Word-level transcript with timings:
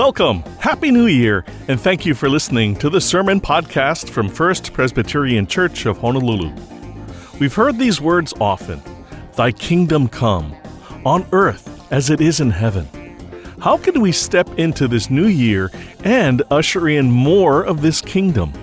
Welcome, 0.00 0.42
Happy 0.58 0.90
New 0.90 1.08
Year, 1.08 1.44
and 1.68 1.78
thank 1.78 2.06
you 2.06 2.14
for 2.14 2.30
listening 2.30 2.74
to 2.76 2.88
the 2.88 3.02
Sermon 3.02 3.38
Podcast 3.38 4.08
from 4.08 4.30
First 4.30 4.72
Presbyterian 4.72 5.46
Church 5.46 5.84
of 5.84 5.98
Honolulu. 5.98 6.54
We've 7.38 7.54
heard 7.54 7.76
these 7.76 8.00
words 8.00 8.32
often 8.40 8.80
Thy 9.36 9.52
kingdom 9.52 10.08
come, 10.08 10.56
on 11.04 11.26
earth 11.32 11.92
as 11.92 12.08
it 12.08 12.22
is 12.22 12.40
in 12.40 12.48
heaven. 12.48 12.88
How 13.60 13.76
can 13.76 14.00
we 14.00 14.10
step 14.10 14.48
into 14.58 14.88
this 14.88 15.10
new 15.10 15.26
year 15.26 15.70
and 16.02 16.42
usher 16.50 16.88
in 16.88 17.10
more 17.10 17.62
of 17.62 17.82
this 17.82 18.00
kingdom? 18.00 18.54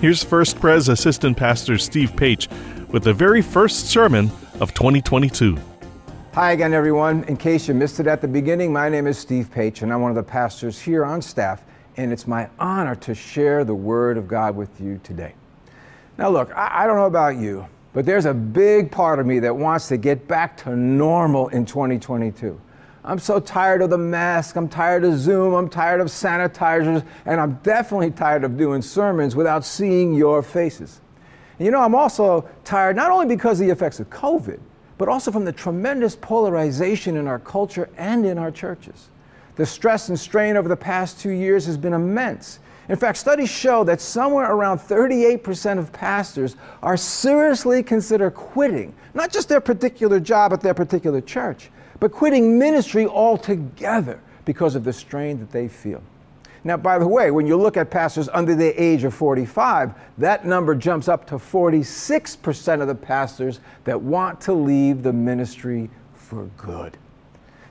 Here's 0.00 0.24
First 0.24 0.58
Pres 0.58 0.88
Assistant 0.88 1.36
Pastor 1.36 1.78
Steve 1.78 2.16
Page 2.16 2.48
with 2.88 3.04
the 3.04 3.14
very 3.14 3.40
first 3.40 3.86
sermon 3.86 4.32
of 4.58 4.74
2022. 4.74 5.58
Hi 6.36 6.52
again, 6.52 6.74
everyone. 6.74 7.24
In 7.28 7.38
case 7.38 7.66
you 7.66 7.72
missed 7.72 7.98
it 7.98 8.06
at 8.06 8.20
the 8.20 8.28
beginning, 8.28 8.70
my 8.70 8.90
name 8.90 9.06
is 9.06 9.16
Steve 9.16 9.50
Page, 9.50 9.80
and 9.80 9.90
I'm 9.90 10.02
one 10.02 10.10
of 10.10 10.16
the 10.16 10.22
pastors 10.22 10.78
here 10.78 11.02
on 11.02 11.22
staff, 11.22 11.64
and 11.96 12.12
it's 12.12 12.26
my 12.26 12.50
honor 12.58 12.94
to 12.94 13.14
share 13.14 13.64
the 13.64 13.74
Word 13.74 14.18
of 14.18 14.28
God 14.28 14.54
with 14.54 14.78
you 14.78 15.00
today. 15.02 15.32
Now, 16.18 16.28
look, 16.28 16.54
I, 16.54 16.82
I 16.82 16.86
don't 16.86 16.96
know 16.96 17.06
about 17.06 17.38
you, 17.38 17.66
but 17.94 18.04
there's 18.04 18.26
a 18.26 18.34
big 18.34 18.92
part 18.92 19.18
of 19.18 19.24
me 19.24 19.38
that 19.38 19.56
wants 19.56 19.88
to 19.88 19.96
get 19.96 20.28
back 20.28 20.58
to 20.58 20.76
normal 20.76 21.48
in 21.48 21.64
2022. 21.64 22.60
I'm 23.02 23.18
so 23.18 23.40
tired 23.40 23.80
of 23.80 23.88
the 23.88 23.96
mask, 23.96 24.56
I'm 24.56 24.68
tired 24.68 25.04
of 25.04 25.16
Zoom, 25.16 25.54
I'm 25.54 25.70
tired 25.70 26.02
of 26.02 26.08
sanitizers, 26.08 27.02
and 27.24 27.40
I'm 27.40 27.54
definitely 27.62 28.10
tired 28.10 28.44
of 28.44 28.58
doing 28.58 28.82
sermons 28.82 29.34
without 29.34 29.64
seeing 29.64 30.12
your 30.12 30.42
faces. 30.42 31.00
And 31.58 31.64
you 31.64 31.72
know, 31.72 31.80
I'm 31.80 31.94
also 31.94 32.46
tired 32.62 32.94
not 32.94 33.10
only 33.10 33.24
because 33.24 33.58
of 33.58 33.66
the 33.66 33.72
effects 33.72 34.00
of 34.00 34.10
COVID, 34.10 34.60
but 34.98 35.08
also 35.08 35.30
from 35.30 35.44
the 35.44 35.52
tremendous 35.52 36.16
polarization 36.16 37.16
in 37.16 37.26
our 37.26 37.38
culture 37.38 37.88
and 37.96 38.24
in 38.24 38.38
our 38.38 38.50
churches. 38.50 39.08
The 39.56 39.66
stress 39.66 40.08
and 40.08 40.18
strain 40.18 40.56
over 40.56 40.68
the 40.68 40.76
past 40.76 41.20
two 41.20 41.30
years 41.30 41.66
has 41.66 41.76
been 41.76 41.92
immense. 41.92 42.58
In 42.88 42.96
fact, 42.96 43.18
studies 43.18 43.50
show 43.50 43.82
that 43.84 44.00
somewhere 44.00 44.50
around 44.50 44.78
38% 44.78 45.78
of 45.78 45.92
pastors 45.92 46.56
are 46.82 46.96
seriously 46.96 47.82
consider 47.82 48.30
quitting, 48.30 48.94
not 49.12 49.32
just 49.32 49.48
their 49.48 49.60
particular 49.60 50.20
job 50.20 50.52
at 50.52 50.60
their 50.60 50.74
particular 50.74 51.20
church, 51.20 51.70
but 51.98 52.12
quitting 52.12 52.58
ministry 52.58 53.06
altogether 53.06 54.20
because 54.44 54.76
of 54.76 54.84
the 54.84 54.92
strain 54.92 55.38
that 55.40 55.50
they 55.50 55.66
feel. 55.66 56.02
Now, 56.66 56.76
by 56.76 56.98
the 56.98 57.06
way, 57.06 57.30
when 57.30 57.46
you 57.46 57.56
look 57.56 57.76
at 57.76 57.92
pastors 57.92 58.28
under 58.28 58.56
the 58.56 58.82
age 58.82 59.04
of 59.04 59.14
45, 59.14 59.94
that 60.18 60.44
number 60.44 60.74
jumps 60.74 61.06
up 61.06 61.24
to 61.28 61.36
46% 61.36 62.80
of 62.82 62.88
the 62.88 62.94
pastors 62.94 63.60
that 63.84 64.00
want 64.00 64.40
to 64.40 64.52
leave 64.52 65.04
the 65.04 65.12
ministry 65.12 65.88
for 66.12 66.46
good. 66.56 66.98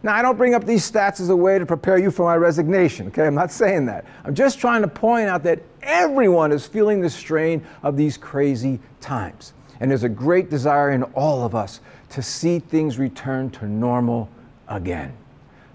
Now, 0.02 0.16
I 0.16 0.22
don't 0.22 0.38
bring 0.38 0.54
up 0.54 0.64
these 0.64 0.90
stats 0.90 1.20
as 1.20 1.28
a 1.28 1.36
way 1.36 1.60
to 1.60 1.66
prepare 1.66 1.98
you 1.98 2.10
for 2.10 2.24
my 2.24 2.38
resignation, 2.38 3.08
okay? 3.08 3.28
I'm 3.28 3.36
not 3.36 3.52
saying 3.52 3.86
that. 3.88 4.06
I'm 4.24 4.34
just 4.34 4.60
trying 4.60 4.82
to 4.82 4.88
point 4.88 5.28
out 5.28 5.44
that 5.44 5.62
everyone 5.82 6.54
is 6.54 6.66
feeling 6.66 7.02
the 7.02 7.10
strain 7.10 7.66
of 7.84 7.98
these 7.98 8.16
crazy 8.16 8.80
times. 9.02 9.52
And 9.82 9.92
there's 9.92 10.04
a 10.04 10.10
great 10.10 10.50
desire 10.50 10.92
in 10.92 11.04
all 11.04 11.44
of 11.44 11.54
us 11.54 11.82
to 12.12 12.22
see 12.22 12.60
things 12.60 12.98
return 12.98 13.50
to 13.50 13.68
normal 13.68 14.30
again. 14.70 15.12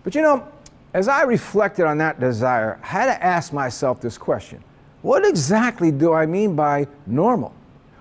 But 0.05 0.15
you 0.15 0.23
know, 0.23 0.49
as 0.93 1.09
I 1.09 1.23
reflected 1.23 1.87
on 1.87 1.99
that 1.99 2.19
desire, 2.19 2.79
I 2.83 2.87
had 2.87 3.07
to 3.07 3.25
ask 3.25 3.53
myself 3.53 4.01
this 4.01 4.19
question 4.19 4.63
What 5.03 5.25
exactly 5.25 5.91
do 5.91 6.13
I 6.13 6.27
mean 6.27 6.57
by 6.57 6.87
normal? 7.07 7.55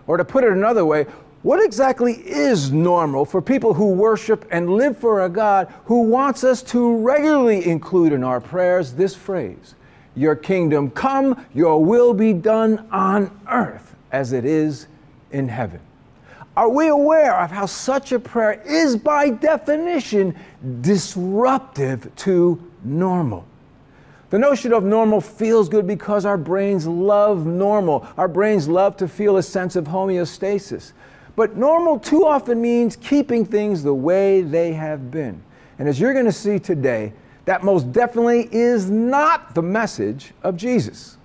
Or 0.07 0.17
to 0.17 0.25
put 0.25 0.43
it 0.43 0.51
another 0.51 0.85
way, 0.85 1.05
what 1.41 1.63
exactly 1.63 2.13
is 2.13 2.71
normal 2.71 3.23
for 3.23 3.41
people 3.41 3.73
who 3.73 3.91
worship 3.91 4.45
and 4.51 4.71
live 4.71 4.97
for 4.97 5.23
a 5.23 5.29
God 5.29 5.73
who 5.85 6.01
wants 6.01 6.43
us 6.43 6.61
to 6.63 6.97
regularly 6.97 7.65
include 7.65 8.11
in 8.11 8.23
our 8.23 8.41
prayers 8.41 8.93
this 8.93 9.15
phrase 9.15 9.75
Your 10.15 10.35
kingdom 10.35 10.89
come, 10.89 11.45
your 11.53 11.83
will 11.83 12.13
be 12.13 12.33
done 12.33 12.87
on 12.91 13.39
earth 13.49 13.95
as 14.11 14.33
it 14.33 14.45
is 14.45 14.87
in 15.31 15.47
heaven? 15.47 15.79
Are 16.57 16.69
we 16.69 16.87
aware 16.87 17.39
of 17.39 17.51
how 17.51 17.65
such 17.65 18.11
a 18.11 18.19
prayer 18.19 18.61
is, 18.65 18.95
by 18.95 19.29
definition, 19.29 20.35
disruptive 20.81 22.13
to 22.17 22.61
normal? 22.83 23.45
The 24.29 24.39
notion 24.39 24.73
of 24.73 24.83
normal 24.83 25.21
feels 25.21 25.69
good 25.69 25.87
because 25.87 26.25
our 26.25 26.37
brains 26.37 26.85
love 26.85 27.45
normal. 27.45 28.05
Our 28.17 28.27
brains 28.27 28.67
love 28.67 28.95
to 28.97 29.07
feel 29.07 29.37
a 29.37 29.43
sense 29.43 29.75
of 29.75 29.85
homeostasis. 29.85 30.91
But 31.35 31.55
normal 31.55 31.99
too 31.99 32.25
often 32.25 32.61
means 32.61 32.95
keeping 32.95 33.45
things 33.45 33.81
the 33.81 33.93
way 33.93 34.41
they 34.41 34.73
have 34.73 35.09
been. 35.09 35.41
And 35.79 35.87
as 35.87 35.99
you're 35.99 36.13
going 36.13 36.25
to 36.25 36.31
see 36.31 36.59
today, 36.59 37.13
that 37.45 37.63
most 37.63 37.91
definitely 37.91 38.49
is 38.51 38.89
not 38.91 39.55
the 39.55 39.61
message 39.61 40.33
of 40.43 40.57
Jesus. 40.57 41.17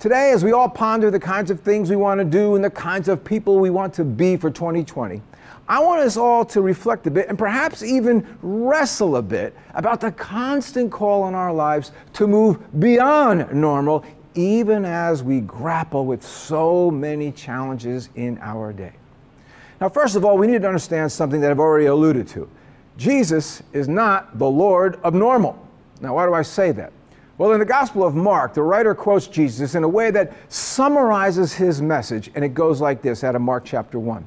Today, 0.00 0.32
as 0.32 0.42
we 0.42 0.52
all 0.52 0.66
ponder 0.66 1.10
the 1.10 1.20
kinds 1.20 1.50
of 1.50 1.60
things 1.60 1.90
we 1.90 1.96
want 1.96 2.20
to 2.20 2.24
do 2.24 2.54
and 2.54 2.64
the 2.64 2.70
kinds 2.70 3.06
of 3.06 3.22
people 3.22 3.58
we 3.58 3.68
want 3.68 3.92
to 3.92 4.02
be 4.02 4.34
for 4.34 4.50
2020, 4.50 5.20
I 5.68 5.78
want 5.80 6.00
us 6.00 6.16
all 6.16 6.42
to 6.46 6.62
reflect 6.62 7.06
a 7.06 7.10
bit 7.10 7.28
and 7.28 7.38
perhaps 7.38 7.82
even 7.82 8.26
wrestle 8.40 9.16
a 9.16 9.22
bit 9.22 9.54
about 9.74 10.00
the 10.00 10.10
constant 10.10 10.90
call 10.90 11.28
in 11.28 11.34
our 11.34 11.52
lives 11.52 11.92
to 12.14 12.26
move 12.26 12.80
beyond 12.80 13.52
normal, 13.52 14.02
even 14.34 14.86
as 14.86 15.22
we 15.22 15.40
grapple 15.40 16.06
with 16.06 16.24
so 16.24 16.90
many 16.90 17.30
challenges 17.30 18.08
in 18.14 18.38
our 18.38 18.72
day. 18.72 18.94
Now, 19.82 19.90
first 19.90 20.16
of 20.16 20.24
all, 20.24 20.38
we 20.38 20.46
need 20.46 20.62
to 20.62 20.68
understand 20.68 21.12
something 21.12 21.42
that 21.42 21.50
I've 21.50 21.60
already 21.60 21.86
alluded 21.86 22.26
to. 22.28 22.48
Jesus 22.96 23.62
is 23.74 23.86
not 23.86 24.38
the 24.38 24.48
Lord 24.48 24.98
of 25.04 25.12
normal. 25.12 25.62
Now, 26.00 26.14
why 26.14 26.24
do 26.24 26.32
I 26.32 26.40
say 26.40 26.72
that? 26.72 26.90
Well, 27.40 27.52
in 27.52 27.58
the 27.58 27.64
Gospel 27.64 28.04
of 28.04 28.14
Mark, 28.14 28.52
the 28.52 28.62
writer 28.62 28.94
quotes 28.94 29.26
Jesus 29.26 29.74
in 29.74 29.82
a 29.82 29.88
way 29.88 30.10
that 30.10 30.34
summarizes 30.52 31.54
his 31.54 31.80
message, 31.80 32.30
and 32.34 32.44
it 32.44 32.52
goes 32.52 32.82
like 32.82 33.00
this 33.00 33.24
out 33.24 33.34
of 33.34 33.40
Mark 33.40 33.64
chapter 33.64 33.98
1. 33.98 34.22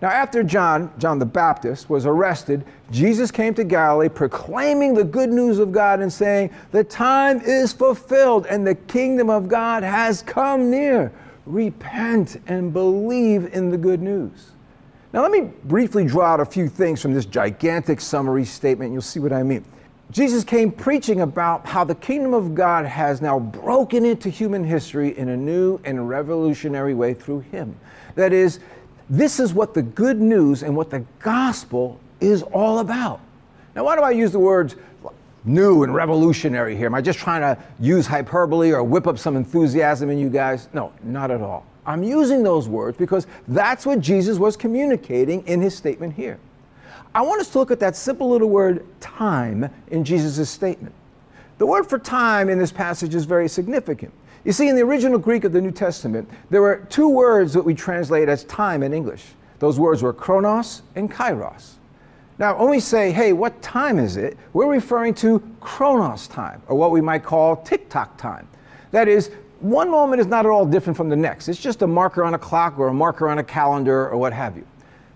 Now, 0.00 0.08
after 0.08 0.42
John, 0.42 0.90
John 0.96 1.18
the 1.18 1.26
Baptist, 1.26 1.90
was 1.90 2.06
arrested, 2.06 2.64
Jesus 2.90 3.30
came 3.30 3.52
to 3.56 3.62
Galilee 3.62 4.08
proclaiming 4.08 4.94
the 4.94 5.04
good 5.04 5.28
news 5.28 5.58
of 5.58 5.70
God 5.70 6.00
and 6.00 6.10
saying, 6.10 6.48
The 6.70 6.82
time 6.82 7.42
is 7.42 7.74
fulfilled 7.74 8.46
and 8.46 8.66
the 8.66 8.74
kingdom 8.74 9.28
of 9.28 9.48
God 9.48 9.82
has 9.82 10.22
come 10.22 10.70
near. 10.70 11.12
Repent 11.44 12.40
and 12.46 12.72
believe 12.72 13.52
in 13.52 13.68
the 13.68 13.76
good 13.76 14.00
news. 14.00 14.52
Now, 15.12 15.20
let 15.20 15.30
me 15.30 15.50
briefly 15.64 16.06
draw 16.06 16.32
out 16.32 16.40
a 16.40 16.46
few 16.46 16.70
things 16.70 17.02
from 17.02 17.12
this 17.12 17.26
gigantic 17.26 18.00
summary 18.00 18.46
statement. 18.46 18.94
You'll 18.94 19.02
see 19.02 19.20
what 19.20 19.34
I 19.34 19.42
mean. 19.42 19.62
Jesus 20.10 20.44
came 20.44 20.70
preaching 20.70 21.20
about 21.20 21.66
how 21.66 21.82
the 21.82 21.94
kingdom 21.94 22.32
of 22.32 22.54
God 22.54 22.86
has 22.86 23.20
now 23.20 23.40
broken 23.40 24.04
into 24.04 24.28
human 24.28 24.62
history 24.62 25.16
in 25.18 25.28
a 25.30 25.36
new 25.36 25.80
and 25.84 26.08
revolutionary 26.08 26.94
way 26.94 27.12
through 27.12 27.40
him. 27.40 27.76
That 28.14 28.32
is, 28.32 28.60
this 29.10 29.40
is 29.40 29.52
what 29.52 29.74
the 29.74 29.82
good 29.82 30.20
news 30.20 30.62
and 30.62 30.76
what 30.76 30.90
the 30.90 31.04
gospel 31.18 31.98
is 32.20 32.42
all 32.42 32.78
about. 32.78 33.20
Now, 33.74 33.84
why 33.84 33.96
do 33.96 34.02
I 34.02 34.12
use 34.12 34.30
the 34.30 34.38
words 34.38 34.76
new 35.44 35.82
and 35.82 35.94
revolutionary 35.94 36.76
here? 36.76 36.86
Am 36.86 36.94
I 36.94 37.02
just 37.02 37.18
trying 37.18 37.42
to 37.42 37.60
use 37.80 38.06
hyperbole 38.06 38.72
or 38.72 38.82
whip 38.84 39.06
up 39.06 39.18
some 39.18 39.36
enthusiasm 39.36 40.08
in 40.08 40.18
you 40.18 40.30
guys? 40.30 40.68
No, 40.72 40.92
not 41.02 41.30
at 41.30 41.40
all. 41.40 41.66
I'm 41.84 42.02
using 42.02 42.42
those 42.42 42.68
words 42.68 42.96
because 42.96 43.26
that's 43.48 43.84
what 43.84 44.00
Jesus 44.00 44.38
was 44.38 44.56
communicating 44.56 45.46
in 45.46 45.60
his 45.60 45.74
statement 45.74 46.14
here. 46.14 46.38
I 47.16 47.22
want 47.22 47.40
us 47.40 47.48
to 47.52 47.58
look 47.58 47.70
at 47.70 47.80
that 47.80 47.96
simple 47.96 48.28
little 48.28 48.50
word 48.50 48.84
time 49.00 49.70
in 49.88 50.04
Jesus' 50.04 50.50
statement. 50.50 50.94
The 51.56 51.64
word 51.64 51.88
for 51.88 51.98
time 51.98 52.50
in 52.50 52.58
this 52.58 52.70
passage 52.70 53.14
is 53.14 53.24
very 53.24 53.48
significant. 53.48 54.12
You 54.44 54.52
see, 54.52 54.68
in 54.68 54.76
the 54.76 54.82
original 54.82 55.18
Greek 55.18 55.44
of 55.44 55.52
the 55.52 55.60
New 55.62 55.70
Testament, 55.70 56.28
there 56.50 56.60
were 56.60 56.86
two 56.90 57.08
words 57.08 57.54
that 57.54 57.62
we 57.62 57.72
translate 57.72 58.28
as 58.28 58.44
time 58.44 58.82
in 58.82 58.92
English. 58.92 59.24
Those 59.60 59.80
words 59.80 60.02
were 60.02 60.12
chronos 60.12 60.82
and 60.94 61.10
kairos. 61.10 61.76
Now, 62.38 62.58
when 62.58 62.68
we 62.68 62.80
say, 62.80 63.12
hey, 63.12 63.32
what 63.32 63.62
time 63.62 63.98
is 63.98 64.18
it? 64.18 64.36
We're 64.52 64.70
referring 64.70 65.14
to 65.14 65.40
chronos 65.62 66.28
time, 66.28 66.60
or 66.68 66.76
what 66.76 66.90
we 66.90 67.00
might 67.00 67.24
call 67.24 67.56
tick 67.56 67.88
tock 67.88 68.18
time. 68.18 68.46
That 68.90 69.08
is, 69.08 69.30
one 69.60 69.90
moment 69.90 70.20
is 70.20 70.26
not 70.26 70.44
at 70.44 70.50
all 70.50 70.66
different 70.66 70.98
from 70.98 71.08
the 71.08 71.16
next. 71.16 71.48
It's 71.48 71.58
just 71.58 71.80
a 71.80 71.86
marker 71.86 72.24
on 72.24 72.34
a 72.34 72.38
clock 72.38 72.78
or 72.78 72.88
a 72.88 72.94
marker 72.94 73.30
on 73.30 73.38
a 73.38 73.44
calendar 73.44 74.06
or 74.10 74.18
what 74.18 74.34
have 74.34 74.54
you. 74.54 74.66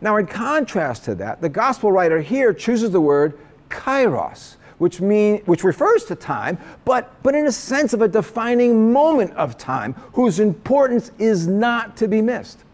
Now, 0.01 0.17
in 0.17 0.27
contrast 0.27 1.05
to 1.05 1.15
that, 1.17 1.41
the 1.41 1.49
gospel 1.49 1.93
writer 1.93 2.21
here 2.21 2.55
chooses 2.55 2.91
the 2.91 3.01
word 3.01 3.39
kairos, 3.69 4.57
which, 4.79 5.01
mean, 5.01 5.43
which 5.45 5.63
refers 5.63 6.05
to 6.05 6.15
time, 6.15 6.59
but, 6.85 7.23
but 7.23 7.35
in 7.35 7.47
a 7.47 7.53
sense 7.53 7.93
of 7.93 8.01
a 8.01 8.09
defining 8.09 8.93
moment 8.93 9.33
of 9.35 9.59
time 9.59 9.93
whose 10.15 10.41
importance 10.41 11.13
is 11.19 11.47
not 11.47 11.97
to 11.99 12.09
be 12.09 12.23
missed. 12.23 12.65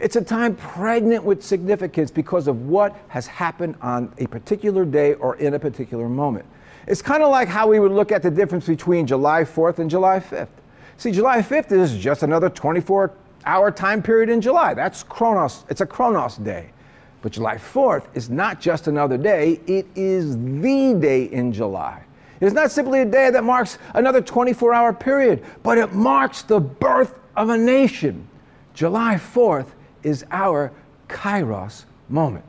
It's 0.00 0.16
a 0.16 0.22
time 0.22 0.56
pregnant 0.56 1.22
with 1.22 1.44
significance 1.44 2.10
because 2.10 2.48
of 2.48 2.66
what 2.66 2.96
has 3.08 3.28
happened 3.28 3.76
on 3.80 4.12
a 4.18 4.26
particular 4.26 4.84
day 4.84 5.14
or 5.14 5.36
in 5.36 5.54
a 5.54 5.58
particular 5.58 6.08
moment. 6.08 6.46
It's 6.86 7.00
kind 7.00 7.22
of 7.22 7.30
like 7.30 7.48
how 7.48 7.68
we 7.68 7.78
would 7.78 7.92
look 7.92 8.10
at 8.10 8.22
the 8.22 8.30
difference 8.30 8.66
between 8.66 9.06
July 9.06 9.42
4th 9.42 9.78
and 9.78 9.88
July 9.88 10.18
5th. 10.18 10.48
See, 10.96 11.12
July 11.12 11.38
5th 11.38 11.72
is 11.72 11.96
just 11.96 12.22
another 12.22 12.50
24 12.50 13.12
hour 13.46 13.70
time 13.70 14.02
period 14.02 14.28
in 14.28 14.40
July. 14.40 14.74
That's 14.74 15.02
Chronos, 15.02 15.64
It's 15.68 15.80
a 15.80 15.86
Chronos 15.86 16.36
day. 16.36 16.70
But 17.22 17.32
July 17.32 17.56
4th 17.56 18.04
is 18.14 18.28
not 18.28 18.60
just 18.60 18.86
another 18.86 19.16
day, 19.16 19.60
it 19.66 19.86
is 19.94 20.36
the 20.36 20.94
day 21.00 21.24
in 21.24 21.52
July. 21.52 22.02
It's 22.40 22.54
not 22.54 22.70
simply 22.70 23.00
a 23.00 23.06
day 23.06 23.30
that 23.30 23.44
marks 23.44 23.78
another 23.94 24.20
24 24.20 24.74
hour 24.74 24.92
period, 24.92 25.42
but 25.62 25.78
it 25.78 25.94
marks 25.94 26.42
the 26.42 26.60
birth 26.60 27.18
of 27.36 27.48
a 27.48 27.56
nation. 27.56 28.28
July 28.74 29.14
4th 29.14 29.68
is 30.02 30.26
our 30.30 30.70
Kairos 31.08 31.84
moment. 32.08 32.44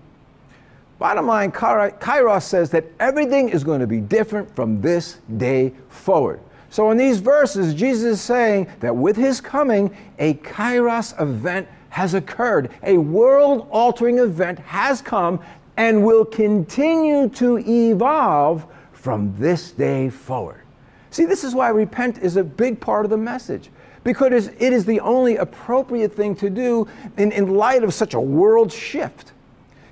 Bottom 0.98 1.28
line, 1.28 1.52
Kairos 1.52 2.44
says 2.44 2.70
that 2.72 2.86
everything 3.00 3.50
is 3.50 3.64
going 3.64 3.82
to 3.82 3.88
be 3.88 4.00
different 4.00 4.54
from 4.56 4.82
this 4.82 5.20
day 5.38 5.74
forward. 5.90 6.40
So 6.76 6.92
in 6.92 6.98
these 6.98 7.20
verses, 7.20 7.74
Jesus 7.74 8.20
is 8.20 8.22
saying 8.22 8.68
that 8.82 8.94
with 8.94 9.16
his 9.16 9.40
coming, 9.40 9.96
a 10.20 10.34
Kairos 10.34 11.18
event 11.22 11.70
has 11.88 12.14
occurred. 12.14 12.70
A 12.84 12.98
world 12.98 13.70
altering 13.72 14.20
event 14.20 14.60
has 14.60 15.02
come 15.02 15.40
and 15.78 16.04
will 16.04 16.26
continue 16.26 17.30
to 17.30 17.60
evolve 17.60 18.66
from 18.92 19.34
this 19.38 19.72
day 19.72 20.10
forward. 20.10 20.64
See, 21.12 21.24
this 21.24 21.46
is 21.46 21.56
why 21.56 21.70
repent 21.70 22.18
is 22.18 22.36
a 22.36 22.44
big 22.44 22.82
part 22.82 23.06
of 23.06 23.10
the 23.10 23.16
message 23.16 23.70
because 24.04 24.48
it 24.48 24.74
is 24.74 24.84
the 24.84 25.00
only 25.00 25.38
appropriate 25.38 26.14
thing 26.14 26.36
to 26.36 26.50
do 26.50 26.90
in, 27.16 27.32
in 27.32 27.56
light 27.56 27.86
of 27.86 27.94
such 27.94 28.16
a 28.16 28.20
world 28.20 28.70
shift. 28.70 29.32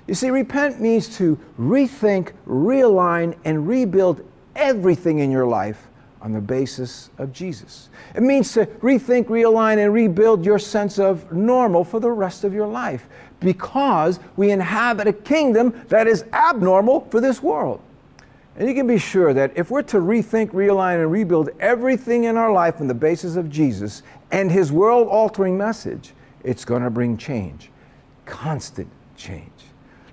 You 0.06 0.12
see, 0.12 0.28
repent 0.28 0.82
means 0.82 1.16
to 1.16 1.38
rethink, 1.58 2.32
realign, 2.46 3.38
and 3.42 3.66
rebuild 3.66 4.20
everything 4.54 5.20
in 5.20 5.30
your 5.30 5.46
life 5.46 5.86
on 6.24 6.32
the 6.32 6.40
basis 6.40 7.10
of 7.18 7.32
Jesus. 7.34 7.90
It 8.16 8.22
means 8.22 8.50
to 8.54 8.64
rethink, 8.64 9.26
realign, 9.26 9.76
and 9.76 9.92
rebuild 9.92 10.44
your 10.44 10.58
sense 10.58 10.98
of 10.98 11.30
normal 11.30 11.84
for 11.84 12.00
the 12.00 12.10
rest 12.10 12.44
of 12.44 12.54
your 12.54 12.66
life 12.66 13.06
because 13.40 14.18
we 14.34 14.50
inhabit 14.50 15.06
a 15.06 15.12
kingdom 15.12 15.84
that 15.88 16.06
is 16.06 16.24
abnormal 16.32 17.06
for 17.10 17.20
this 17.20 17.42
world. 17.42 17.82
And 18.56 18.66
you 18.66 18.74
can 18.74 18.86
be 18.86 18.96
sure 18.96 19.34
that 19.34 19.52
if 19.54 19.70
we're 19.70 19.82
to 19.82 19.98
rethink, 19.98 20.52
realign, 20.52 21.02
and 21.02 21.12
rebuild 21.12 21.50
everything 21.60 22.24
in 22.24 22.38
our 22.38 22.52
life 22.52 22.80
on 22.80 22.86
the 22.86 22.94
basis 22.94 23.36
of 23.36 23.50
Jesus 23.50 24.02
and 24.30 24.50
his 24.50 24.72
world 24.72 25.08
altering 25.08 25.58
message, 25.58 26.14
it's 26.42 26.64
going 26.64 26.82
to 26.82 26.90
bring 26.90 27.18
change, 27.18 27.70
constant 28.24 28.88
change. 29.16 29.50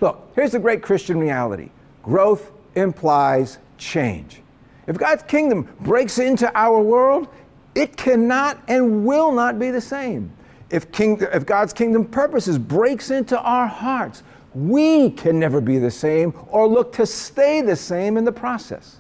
Look, 0.01 0.29
here's 0.35 0.51
the 0.51 0.59
great 0.59 0.81
Christian 0.81 1.19
reality 1.19 1.69
growth 2.03 2.51
implies 2.75 3.59
change. 3.77 4.40
If 4.87 4.97
God's 4.97 5.23
kingdom 5.23 5.67
breaks 5.79 6.17
into 6.17 6.51
our 6.57 6.81
world, 6.81 7.27
it 7.75 7.95
cannot 7.97 8.61
and 8.67 9.05
will 9.05 9.31
not 9.31 9.59
be 9.59 9.71
the 9.71 9.81
same. 9.81 10.31
If, 10.69 10.91
king, 10.91 11.21
if 11.33 11.45
God's 11.45 11.73
kingdom 11.73 12.05
purposes 12.05 12.57
breaks 12.57 13.11
into 13.11 13.39
our 13.39 13.67
hearts, 13.67 14.23
we 14.53 15.09
can 15.11 15.39
never 15.39 15.61
be 15.61 15.77
the 15.77 15.91
same 15.91 16.33
or 16.47 16.67
look 16.67 16.93
to 16.93 17.05
stay 17.05 17.61
the 17.61 17.75
same 17.75 18.17
in 18.17 18.25
the 18.25 18.31
process. 18.31 18.97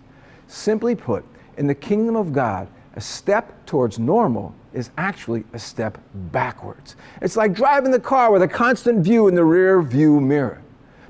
Simply 0.47 0.95
put, 0.95 1.25
in 1.57 1.67
the 1.67 1.75
kingdom 1.75 2.15
of 2.15 2.33
God, 2.33 2.67
a 2.95 3.01
step 3.01 3.65
towards 3.65 3.99
normal 3.99 4.53
is 4.73 4.91
actually 4.97 5.43
a 5.53 5.59
step 5.59 5.97
backwards. 6.13 6.95
It's 7.21 7.35
like 7.35 7.53
driving 7.53 7.91
the 7.91 7.99
car 7.99 8.31
with 8.31 8.41
a 8.41 8.47
constant 8.47 9.03
view 9.03 9.27
in 9.27 9.35
the 9.35 9.43
rear 9.43 9.81
view 9.81 10.19
mirror. 10.19 10.60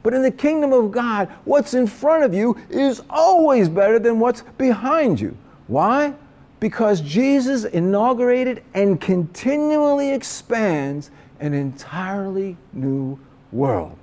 But 0.03 0.13
in 0.13 0.21
the 0.23 0.31
kingdom 0.31 0.73
of 0.73 0.91
God, 0.91 1.29
what's 1.45 1.73
in 1.73 1.87
front 1.87 2.23
of 2.23 2.33
you 2.33 2.57
is 2.69 3.01
always 3.09 3.69
better 3.69 3.99
than 3.99 4.19
what's 4.19 4.41
behind 4.57 5.19
you. 5.19 5.37
Why? 5.67 6.13
Because 6.59 7.01
Jesus 7.01 7.65
inaugurated 7.65 8.63
and 8.73 8.99
continually 8.99 10.11
expands 10.11 11.11
an 11.39 11.53
entirely 11.53 12.57
new 12.73 13.19
world. 13.51 13.97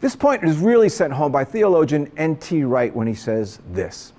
This 0.00 0.14
point 0.14 0.44
is 0.44 0.58
really 0.58 0.88
sent 0.88 1.12
home 1.12 1.32
by 1.32 1.44
theologian 1.44 2.10
N.T. 2.16 2.64
Wright 2.64 2.94
when 2.94 3.06
he 3.06 3.14
says 3.14 3.60
this 3.72 4.12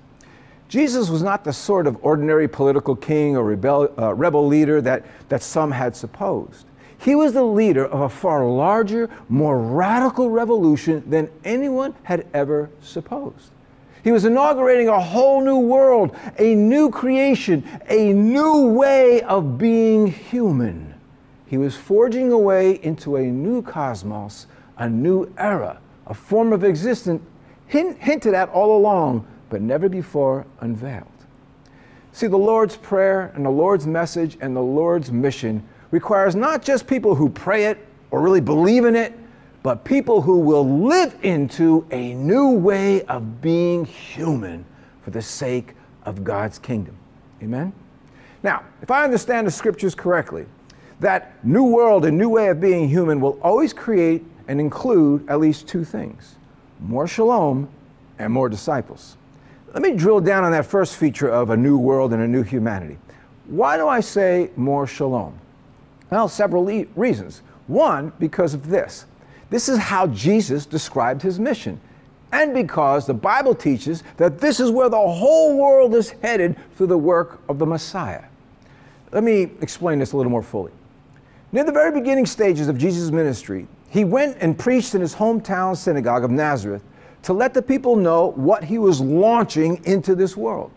Jesus 0.68 1.08
was 1.08 1.22
not 1.22 1.44
the 1.44 1.52
sort 1.52 1.86
of 1.86 1.96
ordinary 2.02 2.46
political 2.46 2.94
king 2.94 3.36
or 3.36 3.44
rebel, 3.44 3.92
uh, 3.98 4.14
rebel 4.14 4.46
leader 4.46 4.80
that, 4.82 5.06
that 5.28 5.42
some 5.42 5.70
had 5.70 5.96
supposed. 5.96 6.66
He 6.98 7.14
was 7.14 7.32
the 7.32 7.44
leader 7.44 7.86
of 7.86 8.00
a 8.00 8.08
far 8.08 8.44
larger, 8.46 9.08
more 9.28 9.58
radical 9.58 10.30
revolution 10.30 11.08
than 11.08 11.30
anyone 11.44 11.94
had 12.02 12.26
ever 12.34 12.70
supposed. 12.82 13.50
He 14.02 14.12
was 14.12 14.24
inaugurating 14.24 14.88
a 14.88 15.00
whole 15.00 15.40
new 15.40 15.58
world, 15.58 16.16
a 16.38 16.54
new 16.54 16.90
creation, 16.90 17.64
a 17.88 18.12
new 18.12 18.68
way 18.68 19.22
of 19.22 19.58
being 19.58 20.06
human. 20.06 20.94
He 21.46 21.56
was 21.56 21.76
forging 21.76 22.32
a 22.32 22.38
way 22.38 22.82
into 22.82 23.16
a 23.16 23.24
new 23.24 23.62
cosmos 23.62 24.46
a 24.78 24.88
new 24.88 25.32
era, 25.36 25.80
a 26.06 26.14
form 26.14 26.52
of 26.52 26.64
existence 26.64 27.22
hint, 27.66 27.98
hinted 27.98 28.32
at 28.32 28.48
all 28.50 28.76
along, 28.76 29.26
but 29.50 29.60
never 29.60 29.88
before 29.88 30.46
unveiled. 30.60 31.06
See, 32.12 32.26
the 32.26 32.38
Lord's 32.38 32.76
Prayer 32.76 33.32
and 33.34 33.44
the 33.44 33.50
Lord's 33.50 33.86
message 33.86 34.38
and 34.40 34.56
the 34.56 34.62
Lord's 34.62 35.12
mission 35.12 35.68
requires 35.90 36.34
not 36.34 36.62
just 36.62 36.86
people 36.86 37.14
who 37.14 37.28
pray 37.28 37.66
it 37.66 37.86
or 38.10 38.20
really 38.20 38.40
believe 38.40 38.84
in 38.84 38.96
it, 38.96 39.12
but 39.62 39.84
people 39.84 40.22
who 40.22 40.38
will 40.38 40.66
live 40.66 41.16
into 41.22 41.86
a 41.90 42.14
new 42.14 42.50
way 42.50 43.02
of 43.02 43.40
being 43.40 43.84
human 43.84 44.64
for 45.02 45.10
the 45.10 45.22
sake 45.22 45.74
of 46.04 46.24
God's 46.24 46.58
kingdom. 46.58 46.96
Amen? 47.42 47.72
Now, 48.42 48.64
if 48.82 48.90
I 48.90 49.04
understand 49.04 49.46
the 49.46 49.50
scriptures 49.50 49.94
correctly, 49.94 50.46
that 51.00 51.44
new 51.44 51.64
world 51.64 52.04
and 52.04 52.16
new 52.16 52.28
way 52.28 52.48
of 52.48 52.60
being 52.60 52.88
human 52.88 53.20
will 53.20 53.38
always 53.42 53.72
create 53.72 54.24
and 54.48 54.60
include 54.60 55.28
at 55.28 55.40
least 55.40 55.68
two 55.68 55.84
things 55.84 56.36
more 56.80 57.08
shalom 57.08 57.68
and 58.18 58.32
more 58.32 58.48
disciples. 58.48 59.16
Let 59.74 59.82
me 59.82 59.94
drill 59.94 60.20
down 60.20 60.44
on 60.44 60.52
that 60.52 60.64
first 60.64 60.96
feature 60.96 61.28
of 61.28 61.50
a 61.50 61.56
new 61.56 61.76
world 61.76 62.12
and 62.12 62.22
a 62.22 62.28
new 62.28 62.42
humanity. 62.42 62.98
Why 63.46 63.76
do 63.76 63.88
I 63.88 64.00
say 64.00 64.50
more 64.56 64.86
shalom? 64.86 65.38
Well, 66.10 66.28
several 66.28 66.64
le- 66.64 66.86
reasons. 66.96 67.42
One, 67.66 68.12
because 68.18 68.54
of 68.54 68.68
this. 68.68 69.06
This 69.50 69.68
is 69.68 69.78
how 69.78 70.06
Jesus 70.08 70.66
described 70.66 71.22
his 71.22 71.38
mission. 71.38 71.80
And 72.32 72.52
because 72.52 73.06
the 73.06 73.14
Bible 73.14 73.54
teaches 73.54 74.02
that 74.18 74.38
this 74.38 74.60
is 74.60 74.70
where 74.70 74.88
the 74.88 74.96
whole 74.96 75.56
world 75.56 75.94
is 75.94 76.10
headed 76.10 76.56
through 76.76 76.88
the 76.88 76.98
work 76.98 77.40
of 77.48 77.58
the 77.58 77.66
Messiah. 77.66 78.24
Let 79.12 79.24
me 79.24 79.50
explain 79.62 79.98
this 79.98 80.12
a 80.12 80.16
little 80.16 80.30
more 80.30 80.42
fully. 80.42 80.72
Near 81.52 81.64
the 81.64 81.72
very 81.72 81.92
beginning 81.98 82.26
stages 82.26 82.68
of 82.68 82.76
Jesus' 82.76 83.10
ministry, 83.10 83.66
he 83.88 84.04
went 84.04 84.36
and 84.40 84.58
preached 84.58 84.94
in 84.94 85.00
his 85.00 85.14
hometown 85.14 85.74
synagogue 85.74 86.24
of 86.24 86.30
Nazareth 86.30 86.82
to 87.22 87.32
let 87.32 87.54
the 87.54 87.62
people 87.62 87.96
know 87.96 88.32
what 88.32 88.64
he 88.64 88.76
was 88.76 89.00
launching 89.00 89.82
into 89.84 90.14
this 90.14 90.36
world. 90.36 90.70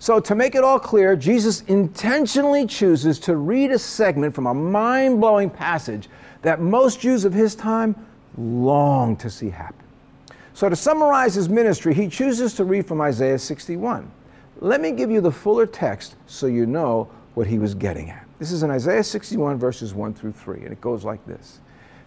So, 0.00 0.18
to 0.18 0.34
make 0.34 0.54
it 0.54 0.64
all 0.64 0.80
clear, 0.80 1.14
Jesus 1.14 1.60
intentionally 1.68 2.66
chooses 2.66 3.18
to 3.20 3.36
read 3.36 3.70
a 3.70 3.78
segment 3.78 4.34
from 4.34 4.46
a 4.46 4.54
mind 4.54 5.20
blowing 5.20 5.50
passage 5.50 6.08
that 6.40 6.58
most 6.58 7.00
Jews 7.00 7.26
of 7.26 7.34
his 7.34 7.54
time 7.54 7.94
long 8.38 9.14
to 9.16 9.28
see 9.28 9.50
happen. 9.50 9.84
So, 10.54 10.70
to 10.70 10.74
summarize 10.74 11.34
his 11.34 11.50
ministry, 11.50 11.92
he 11.92 12.08
chooses 12.08 12.54
to 12.54 12.64
read 12.64 12.86
from 12.86 13.02
Isaiah 13.02 13.38
61. 13.38 14.10
Let 14.60 14.80
me 14.80 14.92
give 14.92 15.10
you 15.10 15.20
the 15.20 15.30
fuller 15.30 15.66
text 15.66 16.16
so 16.26 16.46
you 16.46 16.64
know 16.64 17.10
what 17.34 17.46
he 17.46 17.58
was 17.58 17.74
getting 17.74 18.08
at. 18.08 18.26
This 18.38 18.52
is 18.52 18.62
in 18.62 18.70
Isaiah 18.70 19.04
61, 19.04 19.58
verses 19.58 19.92
1 19.92 20.14
through 20.14 20.32
3, 20.32 20.62
and 20.62 20.72
it 20.72 20.80
goes 20.80 21.04
like 21.04 21.24
this 21.26 21.60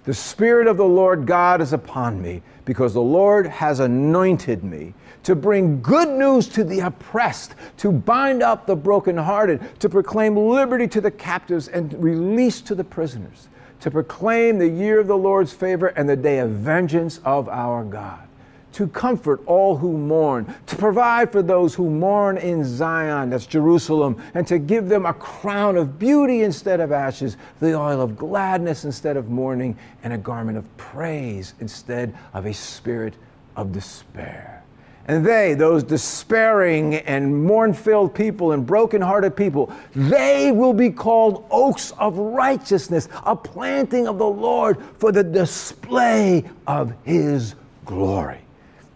the 0.03 0.13
Spirit 0.13 0.67
of 0.67 0.77
the 0.77 0.85
Lord 0.85 1.25
God 1.25 1.61
is 1.61 1.73
upon 1.73 2.21
me, 2.21 2.41
because 2.65 2.93
the 2.93 3.01
Lord 3.01 3.47
has 3.47 3.79
anointed 3.79 4.63
me 4.63 4.93
to 5.23 5.35
bring 5.35 5.81
good 5.81 6.09
news 6.09 6.47
to 6.49 6.63
the 6.63 6.81
oppressed, 6.81 7.55
to 7.77 7.91
bind 7.91 8.43
up 8.43 8.65
the 8.67 8.75
brokenhearted, 8.75 9.79
to 9.79 9.89
proclaim 9.89 10.35
liberty 10.35 10.87
to 10.89 10.99
the 10.99 11.11
captives 11.11 11.67
and 11.69 11.93
release 12.03 12.59
to 12.61 12.75
the 12.75 12.83
prisoners, 12.83 13.47
to 13.79 13.89
proclaim 13.89 14.57
the 14.57 14.67
year 14.67 14.99
of 14.99 15.07
the 15.07 15.17
Lord's 15.17 15.53
favor 15.53 15.87
and 15.87 16.09
the 16.09 16.15
day 16.17 16.39
of 16.39 16.49
vengeance 16.49 17.21
of 17.23 17.47
our 17.47 17.83
God 17.83 18.27
to 18.73 18.87
comfort 18.87 19.41
all 19.45 19.77
who 19.77 19.97
mourn, 19.97 20.53
to 20.67 20.75
provide 20.75 21.31
for 21.31 21.41
those 21.41 21.73
who 21.73 21.89
mourn 21.89 22.37
in 22.37 22.63
Zion, 22.63 23.29
that's 23.29 23.45
Jerusalem, 23.45 24.21
and 24.33 24.45
to 24.47 24.59
give 24.59 24.89
them 24.89 25.05
a 25.05 25.13
crown 25.13 25.77
of 25.77 25.97
beauty 25.97 26.41
instead 26.41 26.79
of 26.79 26.91
ashes, 26.91 27.37
the 27.59 27.73
oil 27.73 28.01
of 28.01 28.17
gladness 28.17 28.85
instead 28.85 29.17
of 29.17 29.29
mourning, 29.29 29.77
and 30.03 30.13
a 30.13 30.17
garment 30.17 30.57
of 30.57 30.77
praise 30.77 31.53
instead 31.59 32.15
of 32.33 32.45
a 32.45 32.53
spirit 32.53 33.13
of 33.55 33.71
despair. 33.71 34.63
And 35.05 35.25
they, 35.25 35.53
those 35.53 35.83
despairing 35.83 36.95
and 36.95 37.43
mourn 37.43 37.73
filled 37.73 38.15
people 38.15 38.53
and 38.53 38.65
broken-hearted 38.65 39.35
people, 39.35 39.73
they 39.93 40.53
will 40.53 40.73
be 40.73 40.89
called 40.89 41.45
oaks 41.51 41.91
of 41.99 42.17
righteousness, 42.17 43.09
a 43.25 43.35
planting 43.35 44.07
of 44.07 44.17
the 44.17 44.25
Lord 44.25 44.77
for 44.97 45.11
the 45.11 45.23
display 45.23 46.45
of 46.65 46.93
his 47.03 47.55
glory. 47.83 48.42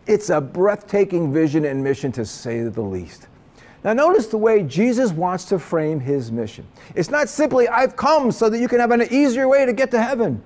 It's 0.07 0.29
a 0.29 0.39
breathtaking 0.39 1.33
vision 1.33 1.65
and 1.65 1.83
mission 1.83 2.11
to 2.13 2.25
say 2.25 2.61
the 2.61 2.81
least. 2.81 3.27
Now, 3.83 3.93
notice 3.93 4.27
the 4.27 4.37
way 4.37 4.63
Jesus 4.63 5.11
wants 5.11 5.45
to 5.45 5.59
frame 5.59 5.99
his 5.99 6.31
mission. 6.31 6.65
It's 6.95 7.09
not 7.09 7.29
simply, 7.29 7.67
I've 7.67 7.95
come 7.95 8.31
so 8.31 8.49
that 8.49 8.59
you 8.59 8.67
can 8.67 8.79
have 8.79 8.91
an 8.91 9.03
easier 9.11 9.47
way 9.47 9.65
to 9.65 9.73
get 9.73 9.91
to 9.91 10.01
heaven. 10.01 10.41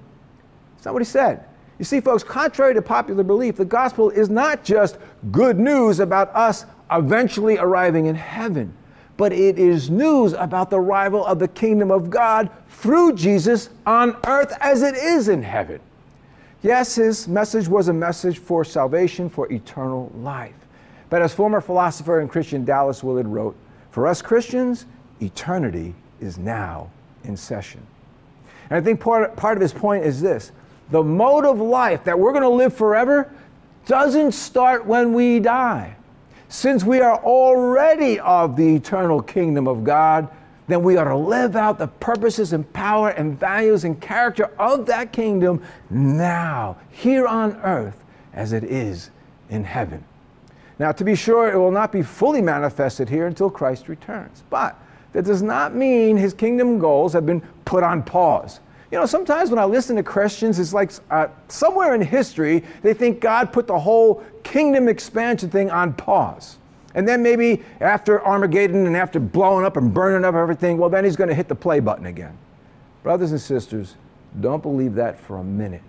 It's 0.76 0.86
not 0.86 0.94
what 0.94 1.02
he 1.02 1.06
said. 1.06 1.46
You 1.80 1.86
see, 1.86 2.02
folks, 2.02 2.24
contrary 2.24 2.74
to 2.74 2.82
popular 2.82 3.24
belief, 3.24 3.56
the 3.56 3.66
gospel 3.66 4.10
is 4.10 4.30
not 4.30 4.64
just 4.64 4.98
good 5.32 5.58
news 5.58 6.00
about 6.00 6.36
us 6.36 6.66
eventually 6.92 7.58
arriving 7.58 8.08
in 8.08 8.16
heaven, 8.16 8.76
but 9.18 9.32
it 9.32 9.58
is 9.58 9.90
news 9.90 10.34
about 10.34 10.70
the 10.70 10.80
arrival 10.80 11.26
of 11.26 11.40
the 11.40 11.48
kingdom 11.48 11.90
of 11.90 12.10
God 12.10 12.50
through 12.68 13.14
Jesus 13.14 13.70
on 13.86 14.16
earth 14.28 14.56
as 14.60 14.84
it 14.84 14.96
is 14.96 15.30
in 15.30 15.42
heaven. 15.42 15.80
Yes, 16.64 16.96
his 16.96 17.28
message 17.28 17.68
was 17.68 17.88
a 17.88 17.94
message 17.94 18.38
for 18.38 18.64
salvation, 18.64 19.30
for 19.30 19.52
eternal 19.52 20.12
life. 20.16 20.56
But 21.10 21.22
as 21.22 21.34
former 21.34 21.60
philosopher 21.60 22.20
and 22.20 22.30
Christian 22.30 22.64
Dallas 22.64 23.04
Willard 23.04 23.28
wrote, 23.28 23.56
for 23.90 24.08
us 24.08 24.22
Christians, 24.22 24.86
eternity 25.22 25.96
is 26.20 26.38
now 26.38 26.90
in 27.24 27.36
session. 27.36 27.82
And 28.70 28.78
I 28.78 28.82
think 28.82 29.00
part, 29.00 29.36
part 29.36 29.58
of 29.58 29.62
his 29.62 29.74
point 29.74 30.06
is 30.06 30.22
this 30.22 30.52
the 30.92 31.04
mode 31.04 31.46
of 31.46 31.60
life 31.60 32.04
that 32.04 32.20
we're 32.20 32.32
going 32.32 32.44
to 32.44 32.50
live 32.50 32.76
forever 32.76 33.34
doesn't 33.86 34.34
start 34.34 34.86
when 34.86 35.14
we 35.14 35.40
die. 35.40 35.96
Since 36.48 36.84
we 36.84 37.00
are 37.00 37.18
already 37.24 38.20
of 38.20 38.56
the 38.56 38.76
eternal 38.76 39.22
kingdom 39.22 39.68
of 39.68 39.84
God, 39.84 40.30
then 40.72 40.84
we 40.84 40.98
are 40.98 41.10
to 41.10 41.16
live 41.16 41.56
out 41.56 41.78
the 41.78 41.88
purposes 41.88 42.54
and 42.54 42.72
power 42.74 43.10
and 43.10 43.40
values 43.40 43.84
and 43.84 44.00
character 44.00 44.46
of 44.60 44.86
that 44.86 45.12
kingdom 45.12 45.62
now, 45.90 46.78
here 46.90 47.28
on 47.28 47.56
earth, 47.58 48.04
as 48.34 48.54
it 48.54 48.64
is 48.64 49.10
in 49.50 49.64
heaven. 49.64 50.04
Now, 50.80 50.92
to 50.92 51.04
be 51.04 51.16
sure, 51.16 51.52
it 51.52 51.58
will 51.58 51.72
not 51.72 51.92
be 51.92 52.02
fully 52.02 52.42
manifested 52.42 53.10
here 53.10 53.28
until 53.28 53.50
Christ 53.50 53.88
returns. 53.88 54.44
But 54.50 54.76
that 55.14 55.26
does 55.26 55.42
not 55.42 55.76
mean 55.76 56.18
his 56.18 56.34
kingdom 56.34 56.80
goals 56.80 57.14
have 57.14 57.26
been 57.26 57.42
put 57.66 57.84
on 57.84 58.02
pause. 58.04 58.60
You 58.92 58.98
know, 58.98 59.06
sometimes 59.06 59.50
when 59.50 59.60
I 59.60 59.66
listen 59.66 59.96
to 59.96 60.04
Christians, 60.04 60.60
it's 60.60 60.74
like 60.74 60.92
uh, 61.10 61.28
somewhere 61.48 61.96
in 61.96 62.02
history, 62.02 62.64
they 62.82 62.94
think 62.94 63.22
God 63.22 63.54
put 63.54 63.68
the 63.68 63.80
whole 63.80 64.24
kingdom 64.44 64.90
expansion 64.90 65.50
thing 65.50 65.72
on 65.72 65.94
pause. 65.94 66.58
And 66.94 67.08
then 67.08 67.24
maybe 67.24 67.64
after 67.80 68.24
Armageddon 68.26 68.86
and 68.86 68.98
after 68.98 69.20
blowing 69.20 69.66
up 69.66 69.78
and 69.78 69.94
burning 69.94 70.26
up 70.26 70.36
everything, 70.36 70.78
well, 70.78 70.90
then 70.90 71.04
he's 71.04 71.16
going 71.16 71.30
to 71.30 71.36
hit 71.36 71.48
the 71.48 71.56
play 71.56 71.80
button 71.80 72.06
again. 72.06 72.38
Brothers 73.04 73.32
and 73.32 73.42
sisters, 73.42 73.96
don't 74.40 74.62
believe 74.62 74.96
that 74.96 75.20
for 75.20 75.38
a 75.38 75.44
minute. 75.44 75.82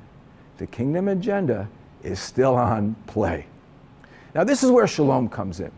The 0.59 0.67
kingdom 0.67 1.09
agenda 1.09 1.69
is 2.03 2.21
still 2.21 2.55
on 2.55 2.95
play. 3.07 3.47
Now, 4.35 4.45
this 4.45 4.63
is 4.63 4.71
where 4.71 4.87
shalom 4.87 5.29
comes 5.29 5.61
in. 5.61 5.71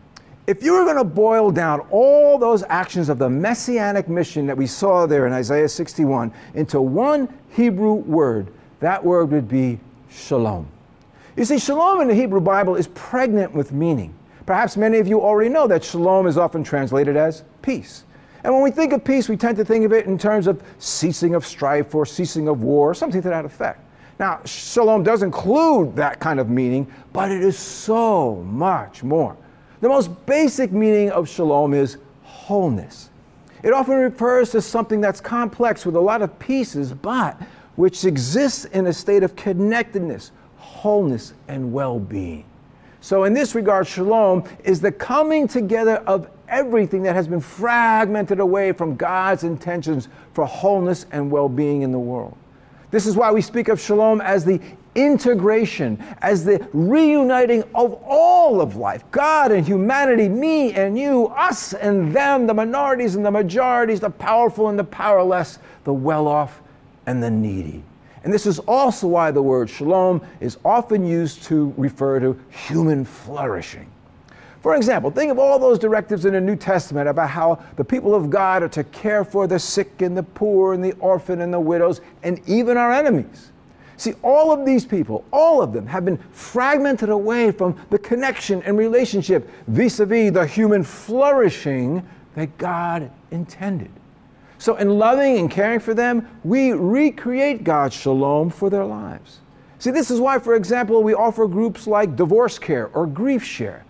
If 0.47 0.61
you 0.61 0.73
were 0.73 0.83
going 0.83 0.97
to 0.97 1.03
boil 1.03 1.49
down 1.49 1.79
all 1.89 2.37
those 2.37 2.63
actions 2.69 3.09
of 3.09 3.17
the 3.17 3.29
messianic 3.29 4.07
mission 4.07 4.45
that 4.45 4.55
we 4.55 4.67
saw 4.67 5.07
there 5.07 5.25
in 5.25 5.33
Isaiah 5.33 5.67
61 5.67 6.31
into 6.53 6.79
one 6.79 7.27
Hebrew 7.49 7.93
word, 7.93 8.51
that 8.79 9.03
word 9.03 9.31
would 9.31 9.49
be 9.49 9.79
shalom. 10.09 10.67
You 11.35 11.45
see, 11.45 11.57
shalom 11.57 12.01
in 12.01 12.07
the 12.07 12.13
Hebrew 12.13 12.41
Bible 12.41 12.75
is 12.75 12.87
pregnant 12.89 13.53
with 13.53 13.71
meaning. 13.71 14.13
Perhaps 14.45 14.77
many 14.77 14.99
of 14.99 15.07
you 15.07 15.21
already 15.21 15.49
know 15.49 15.67
that 15.67 15.83
shalom 15.83 16.27
is 16.27 16.37
often 16.37 16.63
translated 16.63 17.17
as 17.17 17.43
peace. 17.61 18.03
And 18.43 18.53
when 18.53 18.61
we 18.61 18.69
think 18.69 18.93
of 18.93 19.03
peace, 19.03 19.27
we 19.27 19.37
tend 19.37 19.57
to 19.57 19.65
think 19.65 19.85
of 19.85 19.91
it 19.91 20.05
in 20.05 20.19
terms 20.19 20.45
of 20.45 20.61
ceasing 20.77 21.33
of 21.33 21.45
strife 21.45 21.95
or 21.95 22.05
ceasing 22.05 22.47
of 22.47 22.61
war, 22.61 22.91
or 22.91 22.93
something 22.93 23.21
to 23.23 23.29
that 23.29 23.43
effect. 23.43 23.81
Now, 24.19 24.41
shalom 24.45 25.03
does 25.03 25.23
include 25.23 25.95
that 25.95 26.19
kind 26.19 26.39
of 26.39 26.47
meaning, 26.47 26.85
but 27.11 27.31
it 27.31 27.41
is 27.41 27.57
so 27.57 28.35
much 28.43 29.03
more. 29.03 29.35
The 29.81 29.89
most 29.89 30.25
basic 30.27 30.71
meaning 30.71 31.09
of 31.09 31.27
shalom 31.27 31.73
is 31.73 31.97
wholeness. 32.23 33.09
It 33.63 33.73
often 33.73 33.95
refers 33.95 34.51
to 34.51 34.61
something 34.61 35.01
that's 35.01 35.19
complex 35.19 35.85
with 35.85 35.95
a 35.95 35.99
lot 35.99 36.21
of 36.21 36.37
pieces, 36.37 36.93
but 36.93 37.41
which 37.75 38.05
exists 38.05 38.65
in 38.65 38.85
a 38.85 38.93
state 38.93 39.23
of 39.23 39.35
connectedness, 39.35 40.31
wholeness, 40.57 41.33
and 41.47 41.73
well 41.73 41.99
being. 41.99 42.45
So, 43.05 43.25
in 43.25 43.35
this 43.35 43.53
regard, 43.53 43.85
shalom 43.85 44.45
is 44.63 44.81
the 44.81 44.91
coming 44.91 45.47
together 45.47 45.97
of 46.07 46.27
everything 46.49 47.03
that 47.03 47.13
has 47.13 47.27
been 47.27 47.39
fragmented 47.39 48.39
away 48.39 48.71
from 48.71 48.95
God's 48.95 49.43
intentions 49.43 50.07
for 50.33 50.47
wholeness 50.47 51.05
and 51.11 51.29
well 51.29 51.47
being 51.47 51.83
in 51.83 51.91
the 51.91 51.99
world. 51.99 52.35
This 52.89 53.05
is 53.05 53.15
why 53.15 53.31
we 53.31 53.43
speak 53.43 53.67
of 53.67 53.79
shalom 53.79 54.21
as 54.21 54.43
the 54.43 54.59
integration, 54.95 56.03
as 56.23 56.45
the 56.45 56.67
reuniting 56.73 57.61
of 57.75 57.93
all 58.03 58.59
of 58.59 58.75
life 58.75 59.03
God 59.11 59.51
and 59.51 59.63
humanity, 59.63 60.27
me 60.27 60.73
and 60.73 60.97
you, 60.97 61.27
us 61.27 61.73
and 61.73 62.11
them, 62.11 62.47
the 62.47 62.55
minorities 62.55 63.13
and 63.15 63.23
the 63.23 63.29
majorities, 63.29 63.99
the 63.99 64.09
powerful 64.09 64.69
and 64.69 64.79
the 64.79 64.83
powerless, 64.83 65.59
the 65.83 65.93
well 65.93 66.27
off 66.27 66.59
and 67.05 67.21
the 67.21 67.29
needy. 67.29 67.83
And 68.25 68.33
this 68.33 68.47
is 68.47 68.57
also 68.57 69.07
why 69.07 69.29
the 69.29 69.41
word 69.41 69.69
shalom 69.69 70.19
is 70.39 70.57
often 70.65 71.05
used 71.05 71.43
to 71.43 71.75
refer 71.77 72.19
to 72.19 72.37
human 72.49 73.05
flourishing. 73.05 73.89
For 74.61 74.75
example, 74.75 75.11
think 75.11 75.31
of 75.31 75.37
all 75.37 75.59
those 75.59 75.77
directives 75.77 76.25
in 76.25 76.33
the 76.33 76.41
New 76.41 76.55
Testament 76.55 77.07
about 77.07 77.29
how 77.29 77.63
the 77.75 77.83
people 77.83 78.15
of 78.15 78.31
God 78.31 78.63
are 78.63 78.69
to 78.69 78.83
care 78.85 79.23
for 79.23 79.45
the 79.45 79.59
sick 79.59 80.01
and 80.01 80.17
the 80.17 80.23
poor 80.23 80.73
and 80.73 80.83
the 80.83 80.93
orphan 80.93 81.39
and 81.39 81.53
the 81.53 81.59
widows 81.59 82.01
and 82.23 82.41
even 82.49 82.77
our 82.77 82.91
enemies. 82.91 83.51
See, 83.97 84.13
all 84.23 84.51
of 84.51 84.65
these 84.65 84.85
people, 84.85 85.23
all 85.31 85.61
of 85.61 85.71
them, 85.71 85.85
have 85.85 86.03
been 86.03 86.17
fragmented 86.31 87.09
away 87.09 87.51
from 87.51 87.79
the 87.91 87.99
connection 87.99 88.63
and 88.63 88.75
relationship 88.75 89.47
vis 89.67 89.99
a 89.99 90.05
vis 90.07 90.33
the 90.33 90.47
human 90.47 90.83
flourishing 90.83 92.03
that 92.33 92.57
God 92.57 93.11
intended. 93.29 93.91
So, 94.57 94.75
in 94.75 94.97
loving 94.97 95.37
and 95.37 95.51
caring 95.51 95.79
for 95.79 95.93
them, 95.93 96.27
we 96.43 96.71
recreate 96.71 97.63
God's 97.63 97.95
shalom 97.95 98.49
for 98.49 98.69
their 98.69 98.85
lives. 98.85 99.39
See, 99.79 99.91
this 99.91 100.09
is 100.09 100.19
why, 100.19 100.39
for 100.39 100.55
example, 100.55 101.03
we 101.03 101.13
offer 101.13 101.47
groups 101.47 101.87
like 101.87 102.15
divorce 102.15 102.57
care 102.57 102.87
or 102.93 103.05
grief 103.05 103.43
share. 103.43 103.85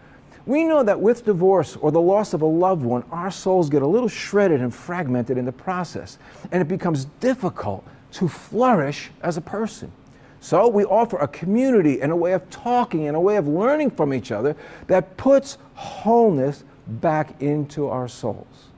We 0.46 0.64
know 0.64 0.84
that 0.84 1.00
with 1.00 1.26
divorce 1.26 1.76
or 1.76 1.92
the 1.92 2.02
loss 2.02 2.34
of 2.34 2.42
a 2.42 2.46
loved 2.46 2.84
one, 2.84 3.04
our 3.12 3.32
souls 3.32 3.70
get 3.70 3.82
a 3.82 3.88
little 3.88 4.10
shredded 4.10 4.62
and 4.62 4.74
fragmented 4.74 5.38
in 5.38 5.46
the 5.46 5.52
process, 5.52 6.18
and 6.52 6.62
it 6.62 6.68
becomes 6.68 7.06
difficult 7.20 7.84
to 8.14 8.28
flourish 8.28 9.12
as 9.22 9.38
a 9.38 9.42
person. 9.42 9.92
So 10.40 10.68
we 10.68 10.86
offer 10.86 11.18
a 11.18 11.28
community 11.28 12.02
and 12.02 12.12
a 12.12 12.16
way 12.16 12.34
of 12.34 12.48
talking 12.52 13.08
and 13.08 13.18
a 13.18 13.20
way 13.20 13.38
of 13.38 13.48
learning 13.48 13.92
from 13.92 14.14
each 14.14 14.32
other 14.32 14.56
that 14.86 15.18
puts 15.18 15.58
wholeness 15.74 16.64
back 16.88 17.42
into 17.42 17.88
our 17.88 18.08
souls. 18.08 18.70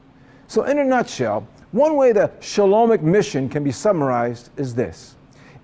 So, 0.48 0.64
in 0.64 0.80
a 0.80 0.84
nutshell, 0.86 1.46
one 1.72 1.96
way 1.96 2.12
the 2.12 2.32
Shalomic 2.40 3.02
mission 3.02 3.50
can 3.50 3.64
be 3.64 3.72
summarized 3.72 4.50
is 4.58 4.76
this 4.76 5.16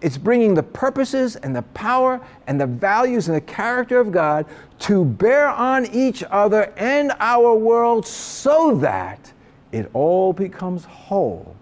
it's 0.04 0.18
bringing 0.18 0.54
the 0.54 0.64
purposes 0.64 1.38
and 1.38 1.56
the 1.56 1.62
power 1.62 2.20
and 2.46 2.60
the 2.60 2.68
values 2.68 3.30
and 3.30 3.38
the 3.38 3.42
character 3.42 4.02
of 4.02 4.12
God 4.12 4.46
to 4.80 5.06
bear 5.06 5.48
on 5.48 5.86
each 5.86 6.24
other 6.30 6.74
and 6.76 7.14
our 7.22 7.56
world 7.56 8.06
so 8.06 8.76
that 8.80 9.32
it 9.72 9.90
all 9.94 10.34
becomes 10.34 10.84
whole 10.84 11.56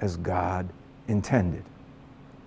as 0.00 0.16
God 0.16 0.70
intended. 1.06 1.62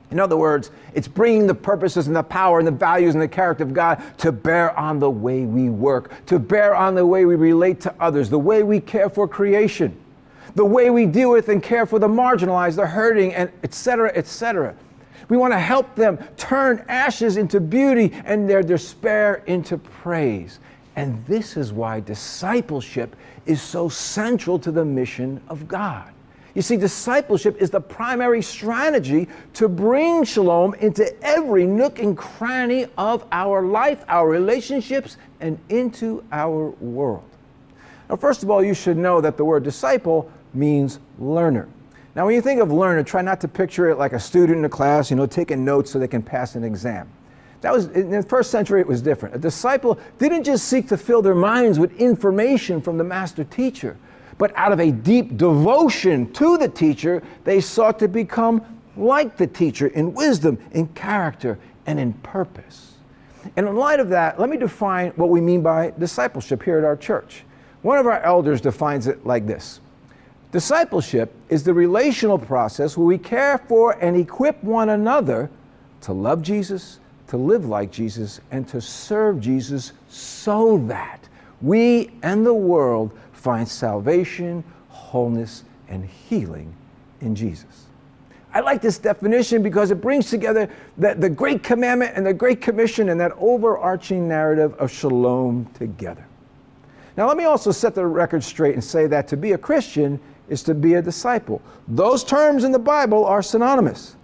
In 0.10 0.20
other 0.20 0.36
words, 0.36 0.72
it's 0.96 1.08
bringing 1.08 1.46
the 1.46 1.54
purposes 1.54 2.08
and 2.08 2.16
the 2.16 2.24
power 2.24 2.58
and 2.58 2.68
the 2.68 2.72
values 2.72 3.14
and 3.14 3.22
the 3.22 3.28
character 3.28 3.64
of 3.64 3.74
God 3.74 4.02
to 4.18 4.32
bear 4.32 4.78
on 4.78 5.00
the 5.00 5.10
way 5.10 5.46
we 5.46 5.70
work, 5.70 6.26
to 6.26 6.40
bear 6.40 6.76
on 6.76 6.96
the 6.96 7.06
way 7.06 7.26
we 7.26 7.36
relate 7.36 7.82
to 7.82 7.94
others, 8.00 8.32
the 8.32 8.40
way 8.40 8.64
we 8.64 8.80
care 8.80 9.10
for 9.10 9.28
creation, 9.28 9.96
the 10.54 10.66
way 10.66 10.90
we 10.90 11.06
deal 11.06 11.32
with 11.32 11.50
and 11.50 11.64
care 11.64 11.86
for 11.86 12.00
the 12.00 12.08
marginalized, 12.08 12.76
the 12.76 12.88
hurting, 12.88 13.34
and 13.34 13.52
etc., 13.64 14.12
etc. 14.16 14.76
We 15.28 15.38
want 15.38 15.54
to 15.54 15.60
help 15.60 15.96
them 15.96 16.20
turn 16.38 16.86
ashes 16.88 17.38
into 17.38 17.60
beauty 17.60 18.12
and 18.26 18.50
their 18.50 18.62
despair 18.62 19.44
into 19.48 19.78
praise. 19.78 20.60
And 20.96 21.26
this 21.26 21.58
is 21.58 21.74
why 21.74 22.00
discipleship 22.00 23.16
is 23.46 23.62
so 23.62 23.90
central 23.90 24.60
to 24.60 24.72
the 24.72 24.86
mission 24.86 25.42
of 25.50 25.68
God. 25.68 26.12
You 26.54 26.62
see, 26.62 26.78
discipleship 26.78 27.58
is 27.62 27.70
the 27.70 27.82
primary 27.82 28.42
strategy 28.42 29.28
to 29.56 29.68
bring 29.68 30.24
shalom 30.24 30.74
into 30.76 31.14
every 31.22 31.66
nook 31.66 32.00
and 32.00 32.18
cranny 32.18 32.88
of 32.98 33.26
our 33.34 33.62
life, 33.62 34.06
our 34.08 34.30
relationships, 34.30 35.18
and 35.42 35.60
into 35.68 36.24
our 36.32 36.70
world. 36.80 37.30
Now, 38.10 38.16
first 38.16 38.44
of 38.44 38.50
all, 38.50 38.64
you 38.64 38.74
should 38.74 38.98
know 38.98 39.22
that 39.22 39.38
the 39.38 39.46
word 39.46 39.64
disciple 39.64 40.32
means 40.54 41.00
learner. 41.20 41.68
Now, 42.16 42.26
when 42.26 42.36
you 42.36 42.42
think 42.42 42.62
of 42.62 42.72
learner, 42.72 43.04
try 43.04 43.22
not 43.22 43.42
to 43.42 43.48
picture 43.48 43.90
it 43.90 43.98
like 43.98 44.14
a 44.14 44.20
student 44.20 44.60
in 44.60 44.66
a 44.66 44.70
class, 44.70 45.10
you 45.10 45.18
know, 45.18 45.26
taking 45.26 45.66
notes 45.66 45.92
so 45.92 46.00
they 46.00 46.08
can 46.08 46.22
pass 46.22 46.56
an 46.56 46.64
exam. 46.64 47.10
That 47.62 47.74
was 47.74 47.88
in 47.88 48.12
the 48.12 48.24
first 48.24 48.52
century 48.52 48.80
it 48.80 48.88
was 48.88 49.02
different. 49.02 49.36
A 49.36 49.40
disciple 49.40 50.00
didn't 50.20 50.44
just 50.44 50.68
seek 50.68 50.88
to 50.90 50.98
fill 50.98 51.22
their 51.22 51.36
minds 51.36 51.80
with 51.80 52.00
information 52.00 52.80
from 52.82 52.98
the 52.98 53.04
master 53.04 53.44
teacher 53.44 53.98
but 54.38 54.52
out 54.56 54.72
of 54.72 54.80
a 54.80 54.92
deep 54.92 55.38
devotion 55.38 56.32
to 56.34 56.58
the 56.58 56.68
teacher, 56.68 57.24
they 57.44 57.62
sought 57.62 58.00
to 58.00 58.08
become 58.08 58.64
like 58.98 59.38
the 59.38 59.48
teacher 59.48 59.88
in 59.88 60.14
wisdom, 60.14 60.58
in 60.72 60.88
character, 60.90 61.58
and 61.86 62.00
in 62.00 62.14
purpose. 62.14 62.94
And 63.56 63.68
in 63.68 63.76
light 63.76 64.00
of 64.00 64.10
that, 64.10 64.40
let 64.40 64.50
me 64.50 64.58
define 64.58 65.12
what 65.12 65.30
we 65.30 65.40
mean 65.40 65.62
by 65.62 65.94
discipleship 65.98 66.64
here 66.64 66.78
at 66.78 66.84
our 66.84 66.98
church. 66.98 67.44
One 67.86 68.00
of 68.00 68.08
our 68.08 68.20
elders 68.22 68.62
defines 68.62 69.06
it 69.06 69.28
like 69.28 69.46
this 69.46 69.80
Discipleship 70.52 71.32
is 71.50 71.64
the 71.64 71.74
relational 71.76 72.40
process 72.40 72.98
where 72.98 73.06
we 73.06 73.20
care 73.20 73.60
for 73.60 73.92
and 74.04 74.18
equip 74.18 74.64
one 74.64 74.90
another 74.90 75.52
to 76.02 76.12
love 76.12 76.42
Jesus, 76.42 76.98
to 77.28 77.38
live 77.38 77.68
like 77.68 77.92
Jesus, 77.92 78.42
and 78.50 78.68
to 78.70 78.82
serve 78.82 79.40
Jesus 79.40 79.92
so 80.10 80.80
that 80.88 81.30
we 81.62 82.10
and 82.24 82.44
the 82.44 82.56
world 82.56 83.12
find 83.34 83.68
salvation, 83.68 84.64
wholeness, 84.90 85.64
and 85.88 86.06
healing 86.06 86.74
in 87.22 87.36
Jesus. 87.36 87.86
I 88.52 88.62
like 88.62 88.82
this 88.82 88.98
definition 88.98 89.62
because 89.62 89.92
it 89.92 90.02
brings 90.02 90.32
together 90.32 90.72
the, 90.98 91.14
the 91.14 91.30
Great 91.30 91.62
Commandment 91.62 92.14
and 92.16 92.26
the 92.26 92.34
Great 92.34 92.62
Commission 92.62 93.10
and 93.10 93.20
that 93.22 93.34
overarching 93.38 94.28
narrative 94.28 94.74
of 94.80 94.92
shalom 94.92 95.68
together. 95.76 96.26
Now, 97.18 97.28
let 97.28 97.38
me 97.38 97.46
also 97.46 97.72
set 97.72 97.96
the 97.96 98.06
record 98.06 98.44
straight 98.44 98.74
and 98.74 98.84
say 98.84 99.08
that 99.08 99.28
to 99.30 99.38
be 99.38 99.54
a 99.54 99.58
Christian 99.58 100.20
is 100.50 100.64
to 100.64 100.74
be 100.74 100.96
a 100.96 101.02
disciple. 101.02 101.62
Those 101.88 102.24
terms 102.24 102.64
in 102.64 102.72
the 102.72 102.80
Bible 102.80 103.26
are 103.26 103.42
synonymous. 103.42 104.16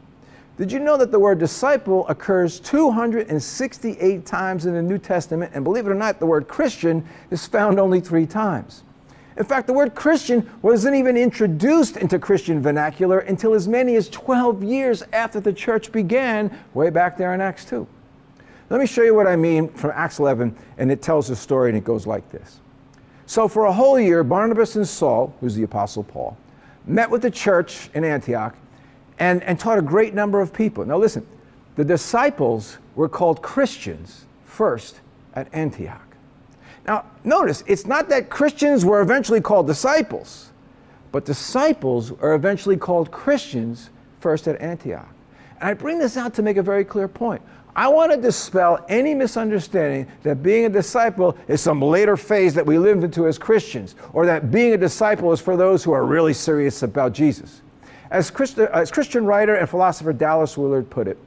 Did 0.58 0.72
you 0.72 0.80
know 0.80 0.98
that 0.98 1.12
the 1.12 1.20
word 1.20 1.40
disciple 1.40 2.08
occurs 2.08 2.60
268 2.60 4.26
times 4.26 4.66
in 4.66 4.74
the 4.74 4.82
New 4.82 4.98
Testament? 4.98 5.54
And 5.56 5.64
believe 5.64 5.88
it 5.88 5.90
or 5.90 5.96
not, 5.96 6.20
the 6.20 6.26
word 6.26 6.48
Christian 6.48 7.08
is 7.32 7.48
found 7.48 7.80
only 7.80 8.00
three 8.00 8.28
times. 8.28 8.84
In 9.38 9.46
fact, 9.46 9.66
the 9.66 9.74
word 9.74 9.96
Christian 9.96 10.48
wasn't 10.62 10.96
even 10.96 11.18
introduced 11.18 11.98
into 11.98 12.20
Christian 12.20 12.62
vernacular 12.62 13.20
until 13.20 13.54
as 13.54 13.68
many 13.68 13.96
as 13.96 14.10
12 14.10 14.64
years 14.64 15.04
after 15.14 15.40
the 15.40 15.54
church 15.54 15.92
began, 15.92 16.56
way 16.74 16.90
back 16.90 17.18
there 17.18 17.34
in 17.34 17.42
Acts 17.42 17.66
2. 17.66 17.88
Let 18.70 18.80
me 18.80 18.86
show 18.86 19.02
you 19.02 19.16
what 19.16 19.28
I 19.28 19.36
mean 19.36 19.70
from 19.70 19.92
Acts 19.96 20.20
11, 20.20 20.56
and 20.78 20.92
it 20.92 21.02
tells 21.02 21.30
a 21.30 21.36
story, 21.36 21.70
and 21.70 21.78
it 21.78 21.84
goes 21.84 22.06
like 22.06 22.30
this. 22.30 22.61
So, 23.32 23.48
for 23.48 23.64
a 23.64 23.72
whole 23.72 23.98
year, 23.98 24.26
Barnabas 24.26 24.76
and 24.76 24.86
Saul, 24.86 25.34
who's 25.40 25.56
the 25.56 25.64
Apostle 25.64 26.04
Paul, 26.04 26.36
met 26.86 27.10
with 27.10 27.22
the 27.22 27.32
church 27.32 27.90
in 27.94 28.04
Antioch 28.04 28.58
and, 29.20 29.42
and 29.44 29.58
taught 29.58 29.78
a 29.78 29.82
great 29.82 30.14
number 30.14 30.42
of 30.42 30.52
people. 30.52 30.86
Now, 30.86 30.98
listen, 30.98 31.26
the 31.78 31.86
disciples 31.86 32.78
were 32.94 33.08
called 33.08 33.42
Christians 33.42 34.26
first 34.44 35.00
at 35.34 35.48
Antioch. 35.54 36.14
Now, 36.86 37.06
notice, 37.24 37.64
it's 37.68 37.86
not 37.86 38.10
that 38.10 38.30
Christians 38.30 38.84
were 38.84 39.00
eventually 39.00 39.40
called 39.40 39.66
disciples, 39.66 40.50
but 41.14 41.24
disciples 41.24 42.12
are 42.20 42.34
eventually 42.34 42.76
called 42.76 43.12
Christians 43.12 43.92
first 44.20 44.46
at 44.46 44.60
Antioch. 44.60 45.08
And 45.62 45.70
I 45.70 45.74
bring 45.74 46.00
this 46.00 46.18
out 46.18 46.34
to 46.34 46.42
make 46.42 46.58
a 46.58 46.64
very 46.64 46.84
clear 46.84 47.08
point. 47.08 47.42
I 47.76 47.88
want 47.88 48.12
to 48.12 48.18
dispel 48.18 48.84
any 48.90 49.14
misunderstanding 49.14 50.08
that 50.24 50.44
being 50.44 50.66
a 50.66 50.70
disciple 50.70 51.38
is 51.48 51.62
some 51.62 51.82
later 51.82 52.18
phase 52.18 52.54
that 52.56 52.66
we 52.66 52.78
live 52.78 53.04
into 53.04 53.28
as 53.28 53.38
Christians, 53.38 53.96
or 54.14 54.26
that 54.26 54.52
being 54.52 54.74
a 54.74 54.78
disciple 54.78 55.32
is 55.32 55.40
for 55.40 55.56
those 55.56 55.84
who 55.84 55.92
are 55.94 56.06
really 56.06 56.34
serious 56.34 56.84
about 56.84 57.14
Jesus. 57.14 57.62
As, 58.10 58.30
Christi- 58.30 58.64
as 58.74 58.92
Christian 58.92 59.26
writer 59.26 59.56
and 59.56 59.70
philosopher 59.70 60.12
Dallas 60.12 60.58
Willard 60.58 60.90
put 60.90 61.08
it, 61.08 61.18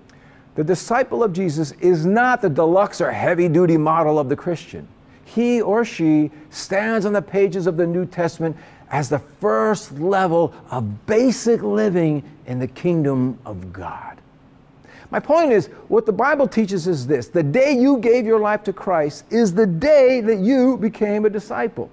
the 0.54 0.64
disciple 0.64 1.24
of 1.24 1.32
Jesus 1.32 1.72
is 1.80 2.04
not 2.04 2.42
the 2.42 2.50
deluxe 2.50 3.00
or 3.00 3.10
heavy 3.10 3.48
duty 3.48 3.76
model 3.76 4.18
of 4.18 4.28
the 4.28 4.36
Christian. 4.36 4.86
He 5.24 5.62
or 5.62 5.84
she 5.84 6.30
stands 6.50 7.06
on 7.06 7.12
the 7.12 7.22
pages 7.22 7.66
of 7.66 7.76
the 7.76 7.86
New 7.86 8.04
Testament 8.04 8.56
as 8.90 9.08
the 9.08 9.18
first 9.18 9.98
level 9.98 10.54
of 10.70 11.06
basic 11.06 11.62
living 11.62 12.22
in 12.46 12.58
the 12.58 12.68
kingdom 12.68 13.38
of 13.44 13.72
God. 13.72 14.20
My 15.10 15.20
point 15.20 15.52
is, 15.52 15.66
what 15.88 16.06
the 16.06 16.12
Bible 16.12 16.48
teaches 16.48 16.86
is 16.86 17.06
this 17.06 17.28
the 17.28 17.42
day 17.42 17.72
you 17.72 17.98
gave 17.98 18.26
your 18.26 18.40
life 18.40 18.62
to 18.64 18.72
Christ 18.72 19.24
is 19.30 19.54
the 19.54 19.66
day 19.66 20.20
that 20.20 20.38
you 20.38 20.76
became 20.76 21.24
a 21.24 21.30
disciple. 21.30 21.90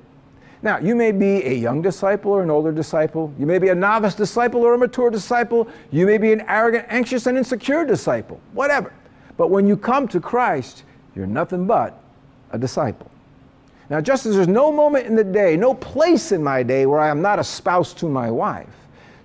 Now, 0.63 0.77
you 0.77 0.96
may 0.96 1.12
be 1.12 1.44
a 1.44 1.53
young 1.53 1.82
disciple 1.82 2.32
or 2.32 2.44
an 2.44 2.51
older 2.51 2.72
disciple. 2.72 3.34
You 3.39 3.48
may 3.48 3.58
be 3.58 3.70
a 3.70 3.75
novice 3.75 4.13
disciple 4.13 4.62
or 4.62 4.75
a 4.75 4.77
mature 4.77 5.10
disciple. 5.10 5.68
You 5.89 6.06
may 6.06 6.20
be 6.20 6.32
an 6.34 6.41
arrogant, 6.48 6.86
anxious, 6.88 7.25
and 7.25 7.36
insecure 7.38 7.84
disciple, 7.84 8.39
whatever. 8.53 8.94
But 9.38 9.50
when 9.50 9.68
you 9.68 9.75
come 9.75 10.08
to 10.10 10.20
Christ, 10.20 10.84
you're 11.15 11.25
nothing 11.25 11.65
but 11.65 12.00
a 12.51 12.60
disciple. 12.60 13.10
Now, 13.89 14.01
just 14.01 14.25
as 14.25 14.36
there's 14.36 14.48
no 14.48 14.72
moment 14.72 15.08
in 15.08 15.15
the 15.15 15.24
day, 15.24 15.58
no 15.58 15.74
place 15.74 16.32
in 16.32 16.44
my 16.44 16.63
day 16.63 16.86
where 16.86 17.00
I 17.00 17.10
am 17.10 17.22
not 17.22 17.39
a 17.39 17.44
spouse 17.44 17.94
to 17.96 18.08
my 18.08 18.30
wife, 18.30 18.70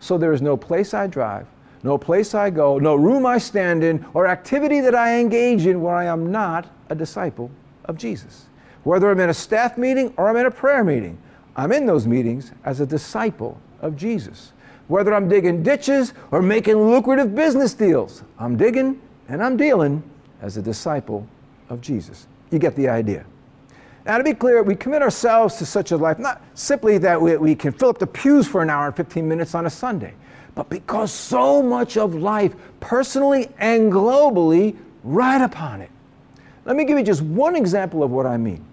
so 0.00 0.16
there 0.18 0.32
is 0.32 0.42
no 0.42 0.56
place 0.56 0.94
I 0.94 1.06
drive, 1.06 1.46
no 1.86 1.96
place 1.96 2.34
I 2.34 2.50
go, 2.50 2.78
no 2.78 2.96
room 2.96 3.24
I 3.24 3.38
stand 3.38 3.84
in, 3.84 4.04
or 4.12 4.26
activity 4.26 4.80
that 4.80 4.94
I 4.96 5.20
engage 5.20 5.66
in 5.66 5.80
where 5.80 5.94
I 5.94 6.06
am 6.06 6.32
not 6.32 6.68
a 6.90 6.96
disciple 6.96 7.48
of 7.84 7.96
Jesus. 7.96 8.46
Whether 8.82 9.08
I'm 9.08 9.20
in 9.20 9.30
a 9.30 9.34
staff 9.34 9.78
meeting 9.78 10.12
or 10.16 10.28
I'm 10.28 10.36
in 10.36 10.46
a 10.46 10.50
prayer 10.50 10.82
meeting, 10.82 11.16
I'm 11.54 11.70
in 11.70 11.86
those 11.86 12.06
meetings 12.06 12.50
as 12.64 12.80
a 12.80 12.86
disciple 12.86 13.60
of 13.80 13.96
Jesus. 13.96 14.52
Whether 14.88 15.14
I'm 15.14 15.28
digging 15.28 15.62
ditches 15.62 16.12
or 16.32 16.42
making 16.42 16.74
lucrative 16.74 17.36
business 17.36 17.72
deals, 17.72 18.24
I'm 18.36 18.56
digging 18.56 19.00
and 19.28 19.40
I'm 19.40 19.56
dealing 19.56 20.02
as 20.42 20.56
a 20.56 20.62
disciple 20.62 21.26
of 21.68 21.80
Jesus. 21.80 22.26
You 22.50 22.58
get 22.58 22.74
the 22.74 22.88
idea. 22.88 23.24
Now, 24.04 24.18
to 24.18 24.24
be 24.24 24.34
clear, 24.34 24.62
we 24.62 24.74
commit 24.74 25.02
ourselves 25.02 25.54
to 25.56 25.66
such 25.66 25.92
a 25.92 25.96
life 25.96 26.18
not 26.18 26.42
simply 26.54 26.98
that 26.98 27.20
we, 27.20 27.36
we 27.36 27.54
can 27.54 27.72
fill 27.72 27.90
up 27.90 27.98
the 27.98 28.06
pews 28.08 28.46
for 28.46 28.60
an 28.60 28.70
hour 28.70 28.86
and 28.86 28.96
15 28.96 29.28
minutes 29.28 29.54
on 29.54 29.66
a 29.66 29.70
Sunday 29.70 30.14
but 30.56 30.68
because 30.70 31.12
so 31.12 31.62
much 31.62 31.96
of 31.96 32.16
life, 32.16 32.56
personally 32.80 33.48
and 33.58 33.92
globally, 33.92 34.74
ride 35.04 35.42
upon 35.42 35.82
it. 35.82 35.90
Let 36.64 36.74
me 36.74 36.84
give 36.84 36.98
you 36.98 37.04
just 37.04 37.22
one 37.22 37.54
example 37.54 38.02
of 38.02 38.10
what 38.10 38.26
I 38.26 38.36
mean. 38.38 38.64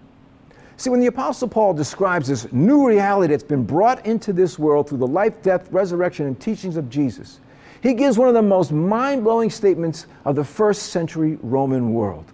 See, 0.76 0.90
when 0.90 0.98
the 0.98 1.06
Apostle 1.06 1.46
Paul 1.46 1.74
describes 1.74 2.26
this 2.26 2.50
new 2.52 2.88
reality 2.88 3.32
that's 3.32 3.44
been 3.44 3.64
brought 3.64 4.04
into 4.04 4.32
this 4.32 4.58
world 4.58 4.88
through 4.88 4.98
the 4.98 5.06
life, 5.06 5.40
death, 5.42 5.70
resurrection, 5.70 6.26
and 6.26 6.40
teachings 6.40 6.76
of 6.76 6.90
Jesus, 6.90 7.38
he 7.80 7.92
gives 7.92 8.18
one 8.18 8.28
of 8.28 8.34
the 8.34 8.42
most 8.42 8.72
mind 8.72 9.22
blowing 9.22 9.50
statements 9.50 10.06
of 10.24 10.34
the 10.34 10.42
first 10.42 10.84
century 10.84 11.38
Roman 11.42 11.92
world. 11.92 12.24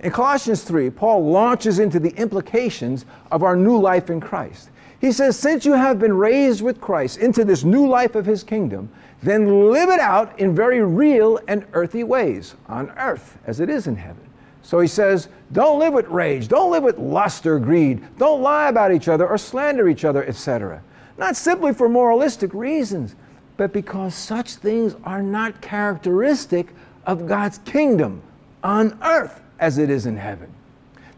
In 0.00 0.12
Colossians 0.12 0.62
3, 0.62 0.90
Paul 0.90 1.24
launches 1.28 1.80
into 1.80 1.98
the 1.98 2.10
implications 2.10 3.04
of 3.30 3.42
our 3.42 3.56
new 3.56 3.76
life 3.78 4.10
in 4.10 4.20
Christ. 4.20 4.70
He 5.02 5.10
says, 5.10 5.36
Since 5.36 5.66
you 5.66 5.72
have 5.72 5.98
been 5.98 6.16
raised 6.16 6.62
with 6.62 6.80
Christ 6.80 7.18
into 7.18 7.44
this 7.44 7.64
new 7.64 7.88
life 7.88 8.14
of 8.14 8.24
his 8.24 8.44
kingdom, 8.44 8.88
then 9.20 9.68
live 9.68 9.88
it 9.88 9.98
out 9.98 10.38
in 10.38 10.54
very 10.54 10.80
real 10.80 11.40
and 11.48 11.66
earthy 11.72 12.04
ways 12.04 12.54
on 12.68 12.88
earth 12.90 13.36
as 13.44 13.58
it 13.58 13.68
is 13.68 13.88
in 13.88 13.96
heaven. 13.96 14.22
So 14.62 14.78
he 14.78 14.86
says, 14.86 15.28
Don't 15.50 15.80
live 15.80 15.92
with 15.92 16.06
rage, 16.06 16.46
don't 16.46 16.70
live 16.70 16.84
with 16.84 16.98
lust 16.98 17.46
or 17.46 17.58
greed, 17.58 18.00
don't 18.16 18.42
lie 18.42 18.68
about 18.68 18.92
each 18.94 19.08
other 19.08 19.26
or 19.26 19.36
slander 19.38 19.88
each 19.88 20.04
other, 20.04 20.24
etc. 20.24 20.80
Not 21.18 21.34
simply 21.34 21.74
for 21.74 21.88
moralistic 21.88 22.54
reasons, 22.54 23.16
but 23.56 23.72
because 23.72 24.14
such 24.14 24.54
things 24.54 24.94
are 25.02 25.22
not 25.22 25.60
characteristic 25.60 26.68
of 27.06 27.26
God's 27.26 27.58
kingdom 27.58 28.22
on 28.62 28.96
earth 29.02 29.40
as 29.58 29.78
it 29.78 29.90
is 29.90 30.06
in 30.06 30.16
heaven. 30.16 30.54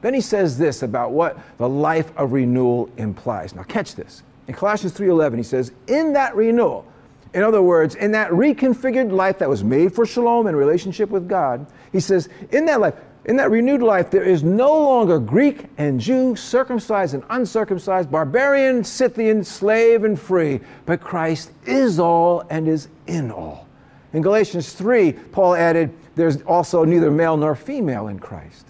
Then 0.05 0.13
he 0.13 0.21
says 0.21 0.59
this 0.59 0.83
about 0.83 1.13
what 1.13 1.39
the 1.57 1.67
life 1.67 2.15
of 2.19 2.33
renewal 2.33 2.91
implies. 2.99 3.55
Now 3.55 3.63
catch 3.63 3.95
this. 3.95 4.23
In 4.47 4.53
Colossians 4.53 4.93
3:11 4.93 5.39
he 5.39 5.43
says, 5.43 5.73
"In 5.87 6.13
that 6.13 6.37
renewal, 6.37 6.85
in 7.33 7.43
other 7.43 7.63
words, 7.63 7.95
in 7.95 8.13
that 8.13 8.31
reconfigured 8.31 9.11
life 9.11 9.39
that 9.39 9.49
was 9.49 9.65
made 9.65 9.95
for 9.95 10.05
shalom 10.05 10.47
and 10.47 10.59
relationship 10.59 11.09
with 11.09 11.27
God, 11.27 11.65
he 11.91 12.01
says, 12.01 12.29
in 12.53 12.67
that 12.67 12.83
life, 12.83 12.93
in 13.25 13.37
that 13.37 13.51
renewed 13.51 13.83
life, 13.83 14.11
there 14.11 14.23
is 14.23 14.43
no 14.43 14.71
longer 14.71 15.19
Greek 15.19 15.69
and 15.79 15.99
Jew, 15.99 16.37
circumcised 16.37 17.15
and 17.15 17.23
uncircumcised, 17.31 18.11
barbarian, 18.11 18.85
Scythian, 18.85 19.43
slave 19.43 20.05
and 20.05 20.21
free, 20.21 20.61
but 20.85 21.01
Christ 21.01 21.51
is 21.65 21.99
all 21.99 22.45
and 22.51 22.69
is 22.69 22.89
in 23.07 23.31
all. 23.31 23.67
In 24.13 24.21
Galatians 24.21 24.75
3, 24.75 25.13
Paul 25.33 25.55
added, 25.55 25.95
there's 26.15 26.43
also 26.43 26.85
neither 26.85 27.11
male 27.11 27.39
nor 27.39 27.55
female 27.55 28.09
in 28.09 28.19
Christ. 28.19 28.67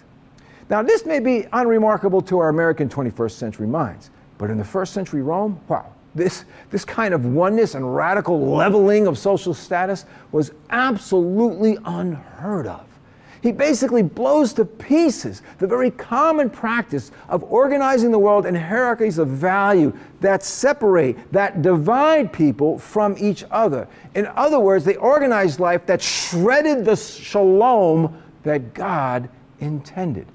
Now, 0.69 0.81
this 0.81 1.05
may 1.05 1.19
be 1.19 1.47
unremarkable 1.53 2.21
to 2.23 2.39
our 2.39 2.49
American 2.49 2.89
21st 2.89 3.31
century 3.31 3.67
minds, 3.67 4.09
but 4.37 4.49
in 4.49 4.57
the 4.57 4.63
first 4.63 4.93
century 4.93 5.21
Rome, 5.21 5.59
wow, 5.67 5.93
this, 6.15 6.45
this 6.71 6.83
kind 6.83 7.13
of 7.13 7.25
oneness 7.25 7.75
and 7.75 7.95
radical 7.95 8.55
leveling 8.55 9.05
of 9.05 9.17
social 9.17 9.53
status 9.53 10.05
was 10.31 10.51
absolutely 10.69 11.77
unheard 11.85 12.65
of. 12.67 12.87
He 13.41 13.51
basically 13.51 14.01
blows 14.01 14.53
to 14.53 14.65
pieces 14.65 15.43
the 15.59 15.67
very 15.67 15.91
common 15.91 16.49
practice 16.49 17.11
of 17.29 17.43
organizing 17.43 18.09
the 18.09 18.17
world 18.17 18.47
in 18.47 18.55
hierarchies 18.55 19.19
of 19.19 19.27
value 19.27 19.95
that 20.21 20.41
separate, 20.41 21.31
that 21.31 21.61
divide 21.61 22.33
people 22.33 22.79
from 22.79 23.15
each 23.19 23.43
other. 23.51 23.87
In 24.15 24.25
other 24.25 24.59
words, 24.59 24.83
they 24.83 24.95
organized 24.95 25.59
life 25.59 25.85
that 25.85 26.01
shredded 26.01 26.85
the 26.85 26.95
shalom 26.95 28.19
that 28.41 28.73
God 28.73 29.29
intended. 29.59 30.25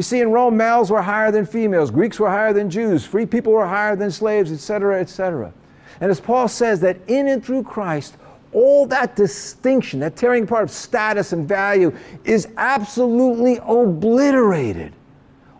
You 0.00 0.02
see, 0.02 0.20
in 0.20 0.30
Rome, 0.30 0.56
males 0.56 0.90
were 0.90 1.02
higher 1.02 1.30
than 1.30 1.44
females, 1.44 1.90
Greeks 1.90 2.18
were 2.18 2.30
higher 2.30 2.54
than 2.54 2.70
Jews, 2.70 3.04
free 3.04 3.26
people 3.26 3.52
were 3.52 3.66
higher 3.66 3.94
than 3.94 4.10
slaves, 4.10 4.50
etc., 4.50 4.98
etc. 4.98 5.52
And 6.00 6.10
as 6.10 6.18
Paul 6.18 6.48
says, 6.48 6.80
that 6.80 6.96
in 7.06 7.28
and 7.28 7.44
through 7.44 7.64
Christ, 7.64 8.16
all 8.54 8.86
that 8.86 9.14
distinction, 9.14 10.00
that 10.00 10.16
tearing 10.16 10.44
apart 10.44 10.62
of 10.62 10.70
status 10.70 11.34
and 11.34 11.46
value, 11.46 11.94
is 12.24 12.48
absolutely 12.56 13.58
obliterated. 13.62 14.94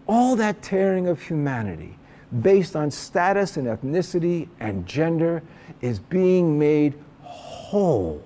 All 0.06 0.36
that 0.36 0.62
tearing 0.62 1.06
of 1.06 1.20
humanity 1.20 1.98
based 2.40 2.74
on 2.74 2.90
status 2.90 3.58
and 3.58 3.66
ethnicity 3.66 4.48
and 4.58 4.86
gender 4.86 5.42
is 5.82 5.98
being 5.98 6.58
made 6.58 6.94
whole 7.24 8.22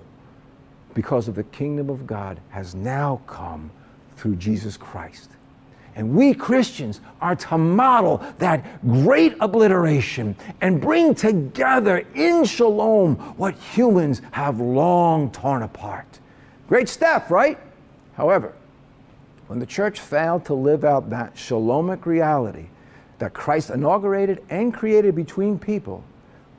because 0.93 1.27
of 1.27 1.35
the 1.35 1.43
kingdom 1.43 1.89
of 1.89 2.07
God 2.07 2.39
has 2.51 2.73
now 2.73 3.19
come 3.27 3.69
through 4.15 4.37
Jesus 4.37 4.77
Christ. 4.77 5.31
And 5.95 6.13
we 6.13 6.33
Christians 6.33 6.99
are 7.21 7.35
to 7.37 7.57
model 7.57 8.21
that 8.39 8.81
great 8.83 9.35
obliteration 9.39 10.35
and 10.59 10.81
bring 10.81 11.15
together 11.15 12.05
in 12.13 12.43
shalom 12.43 13.15
what 13.37 13.55
humans 13.55 14.21
have 14.31 14.59
long 14.59 15.31
torn 15.31 15.63
apart. 15.63 16.19
Great 16.67 16.89
step, 16.89 17.29
right? 17.29 17.57
However, 18.15 18.53
when 19.47 19.59
the 19.59 19.65
church 19.65 19.99
failed 19.99 20.45
to 20.45 20.53
live 20.53 20.83
out 20.83 21.09
that 21.11 21.35
shalomic 21.35 22.05
reality 22.05 22.65
that 23.19 23.33
Christ 23.33 23.69
inaugurated 23.69 24.43
and 24.49 24.73
created 24.73 25.15
between 25.15 25.57
people, 25.57 26.03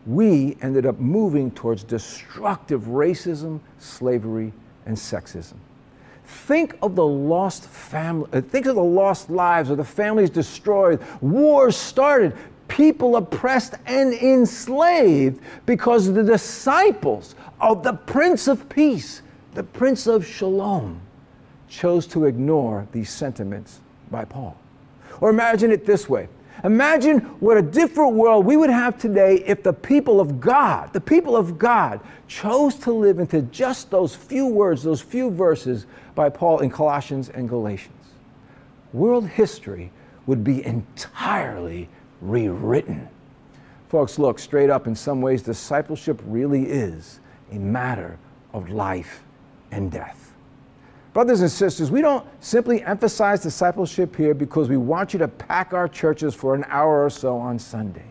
we 0.06 0.56
ended 0.62 0.86
up 0.86 0.98
moving 0.98 1.50
towards 1.50 1.82
destructive 1.82 2.82
racism, 2.82 3.60
slavery, 3.78 4.52
and 4.86 4.96
sexism. 4.96 5.56
Think 6.26 6.76
of 6.82 6.96
the 6.96 7.06
lost 7.06 7.64
family, 7.68 8.28
uh, 8.32 8.40
think 8.40 8.66
of 8.66 8.74
the 8.74 8.82
lost 8.82 9.30
lives 9.30 9.70
of 9.70 9.76
the 9.76 9.84
families 9.84 10.28
destroyed, 10.28 11.00
wars 11.20 11.76
started, 11.76 12.34
people 12.68 13.16
oppressed 13.16 13.74
and 13.86 14.12
enslaved 14.12 15.40
because 15.66 16.12
the 16.12 16.24
disciples 16.24 17.36
of 17.60 17.82
the 17.82 17.92
Prince 17.92 18.48
of 18.48 18.68
Peace, 18.68 19.22
the 19.54 19.62
Prince 19.62 20.06
of 20.06 20.26
Shalom, 20.26 21.00
chose 21.68 22.06
to 22.08 22.24
ignore 22.24 22.88
these 22.92 23.10
sentiments 23.10 23.80
by 24.10 24.24
Paul. 24.24 24.56
Or 25.20 25.30
imagine 25.30 25.70
it 25.70 25.86
this 25.86 26.08
way 26.08 26.28
Imagine 26.64 27.20
what 27.40 27.56
a 27.56 27.62
different 27.62 28.14
world 28.14 28.46
we 28.46 28.56
would 28.56 28.70
have 28.70 28.98
today 28.98 29.42
if 29.46 29.62
the 29.62 29.72
people 29.72 30.20
of 30.20 30.40
God, 30.40 30.92
the 30.92 31.00
people 31.00 31.36
of 31.36 31.58
God, 31.58 32.00
chose 32.28 32.74
to 32.76 32.92
live 32.92 33.18
into 33.18 33.42
just 33.42 33.90
those 33.90 34.16
few 34.16 34.46
words, 34.46 34.82
those 34.82 35.02
few 35.02 35.30
verses 35.30 35.86
by 36.16 36.28
Paul 36.28 36.58
in 36.58 36.70
Colossians 36.70 37.28
and 37.28 37.48
Galatians. 37.48 37.92
World 38.92 39.28
history 39.28 39.92
would 40.26 40.42
be 40.42 40.64
entirely 40.66 41.88
rewritten. 42.20 43.08
Folks, 43.88 44.18
look, 44.18 44.40
straight 44.40 44.70
up, 44.70 44.88
in 44.88 44.96
some 44.96 45.20
ways, 45.20 45.42
discipleship 45.42 46.20
really 46.26 46.64
is 46.64 47.20
a 47.52 47.56
matter 47.56 48.18
of 48.52 48.70
life 48.70 49.22
and 49.70 49.92
death. 49.92 50.34
Brothers 51.12 51.40
and 51.40 51.50
sisters, 51.50 51.90
we 51.90 52.02
don't 52.02 52.26
simply 52.40 52.82
emphasize 52.82 53.40
discipleship 53.40 54.16
here 54.16 54.34
because 54.34 54.68
we 54.68 54.76
want 54.76 55.12
you 55.12 55.18
to 55.20 55.28
pack 55.28 55.72
our 55.72 55.88
churches 55.88 56.34
for 56.34 56.54
an 56.54 56.64
hour 56.68 57.04
or 57.04 57.10
so 57.10 57.38
on 57.38 57.58
Sunday, 57.58 58.04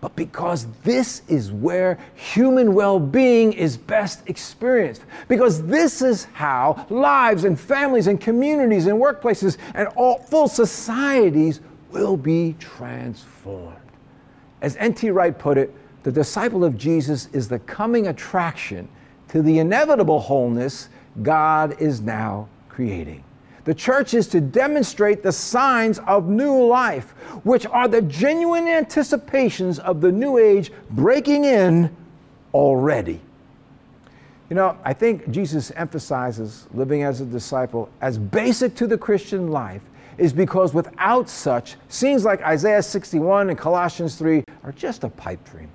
but 0.00 0.14
because 0.16 0.66
this 0.84 1.22
is 1.28 1.50
where 1.50 1.98
human 2.14 2.74
well 2.74 2.98
being 2.98 3.52
is 3.52 3.76
best 3.76 4.28
experienced. 4.28 5.02
Because 5.28 5.62
this 5.64 6.02
is 6.02 6.24
how 6.32 6.86
lives 6.90 7.44
and 7.44 7.58
families 7.58 8.06
and 8.06 8.20
communities 8.20 8.86
and 8.86 9.00
workplaces 9.00 9.56
and 9.74 9.88
all 9.96 10.18
full 10.18 10.48
societies 10.48 11.60
will 11.90 12.16
be 12.16 12.54
transformed. 12.58 13.76
As 14.60 14.76
N.T. 14.76 15.10
Wright 15.10 15.36
put 15.36 15.58
it, 15.58 15.74
the 16.02 16.12
disciple 16.12 16.64
of 16.64 16.76
Jesus 16.76 17.28
is 17.32 17.48
the 17.48 17.58
coming 17.60 18.06
attraction 18.06 18.88
to 19.28 19.42
the 19.42 19.58
inevitable 19.58 20.20
wholeness 20.20 20.88
God 21.22 21.80
is 21.80 22.00
now 22.00 22.48
creating. 22.68 23.24
The 23.66 23.74
church 23.74 24.14
is 24.14 24.28
to 24.28 24.40
demonstrate 24.40 25.24
the 25.24 25.32
signs 25.32 25.98
of 26.06 26.28
new 26.28 26.64
life, 26.64 27.10
which 27.42 27.66
are 27.66 27.88
the 27.88 28.00
genuine 28.00 28.68
anticipations 28.68 29.80
of 29.80 30.00
the 30.00 30.12
new 30.12 30.38
age 30.38 30.70
breaking 30.90 31.44
in 31.44 31.94
already. 32.54 33.20
You 34.48 34.54
know, 34.54 34.78
I 34.84 34.92
think 34.92 35.28
Jesus 35.32 35.72
emphasizes 35.72 36.68
living 36.72 37.02
as 37.02 37.20
a 37.20 37.26
disciple 37.26 37.90
as 38.00 38.18
basic 38.18 38.76
to 38.76 38.86
the 38.86 38.96
Christian 38.96 39.50
life 39.50 39.82
is 40.16 40.32
because 40.32 40.72
without 40.72 41.28
such, 41.28 41.74
scenes 41.88 42.24
like 42.24 42.40
Isaiah 42.42 42.84
61 42.84 43.50
and 43.50 43.58
Colossians 43.58 44.14
3 44.14 44.44
are 44.62 44.72
just 44.72 45.02
a 45.02 45.08
pipe 45.08 45.44
dream. 45.50 45.68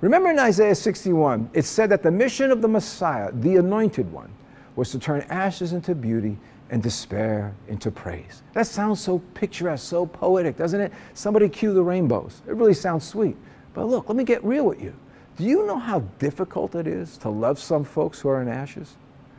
Remember 0.00 0.30
in 0.30 0.38
Isaiah 0.38 0.74
61, 0.74 1.50
it 1.52 1.66
said 1.66 1.90
that 1.90 2.02
the 2.02 2.10
mission 2.10 2.50
of 2.50 2.62
the 2.62 2.68
Messiah, 2.68 3.30
the 3.30 3.56
anointed 3.56 4.10
one, 4.10 4.32
was 4.74 4.90
to 4.92 4.98
turn 4.98 5.20
ashes 5.28 5.74
into 5.74 5.94
beauty 5.94 6.38
and 6.70 6.82
despair 6.82 7.54
into 7.68 7.90
praise. 7.90 8.42
That 8.52 8.66
sounds 8.66 9.00
so 9.00 9.18
picturesque, 9.34 9.86
so 9.86 10.06
poetic, 10.06 10.56
doesn't 10.56 10.80
it? 10.80 10.92
Somebody 11.14 11.48
cue 11.48 11.72
the 11.72 11.82
rainbows. 11.82 12.42
It 12.46 12.54
really 12.54 12.74
sounds 12.74 13.06
sweet. 13.06 13.36
But 13.72 13.86
look, 13.86 14.08
let 14.08 14.16
me 14.16 14.24
get 14.24 14.44
real 14.44 14.64
with 14.64 14.82
you. 14.82 14.94
Do 15.36 15.44
you 15.44 15.66
know 15.66 15.78
how 15.78 16.00
difficult 16.18 16.74
it 16.74 16.86
is 16.86 17.18
to 17.18 17.28
love 17.28 17.58
some 17.58 17.84
folks 17.84 18.20
who 18.20 18.28
are 18.28 18.40
in 18.40 18.48
ashes? 18.48 18.96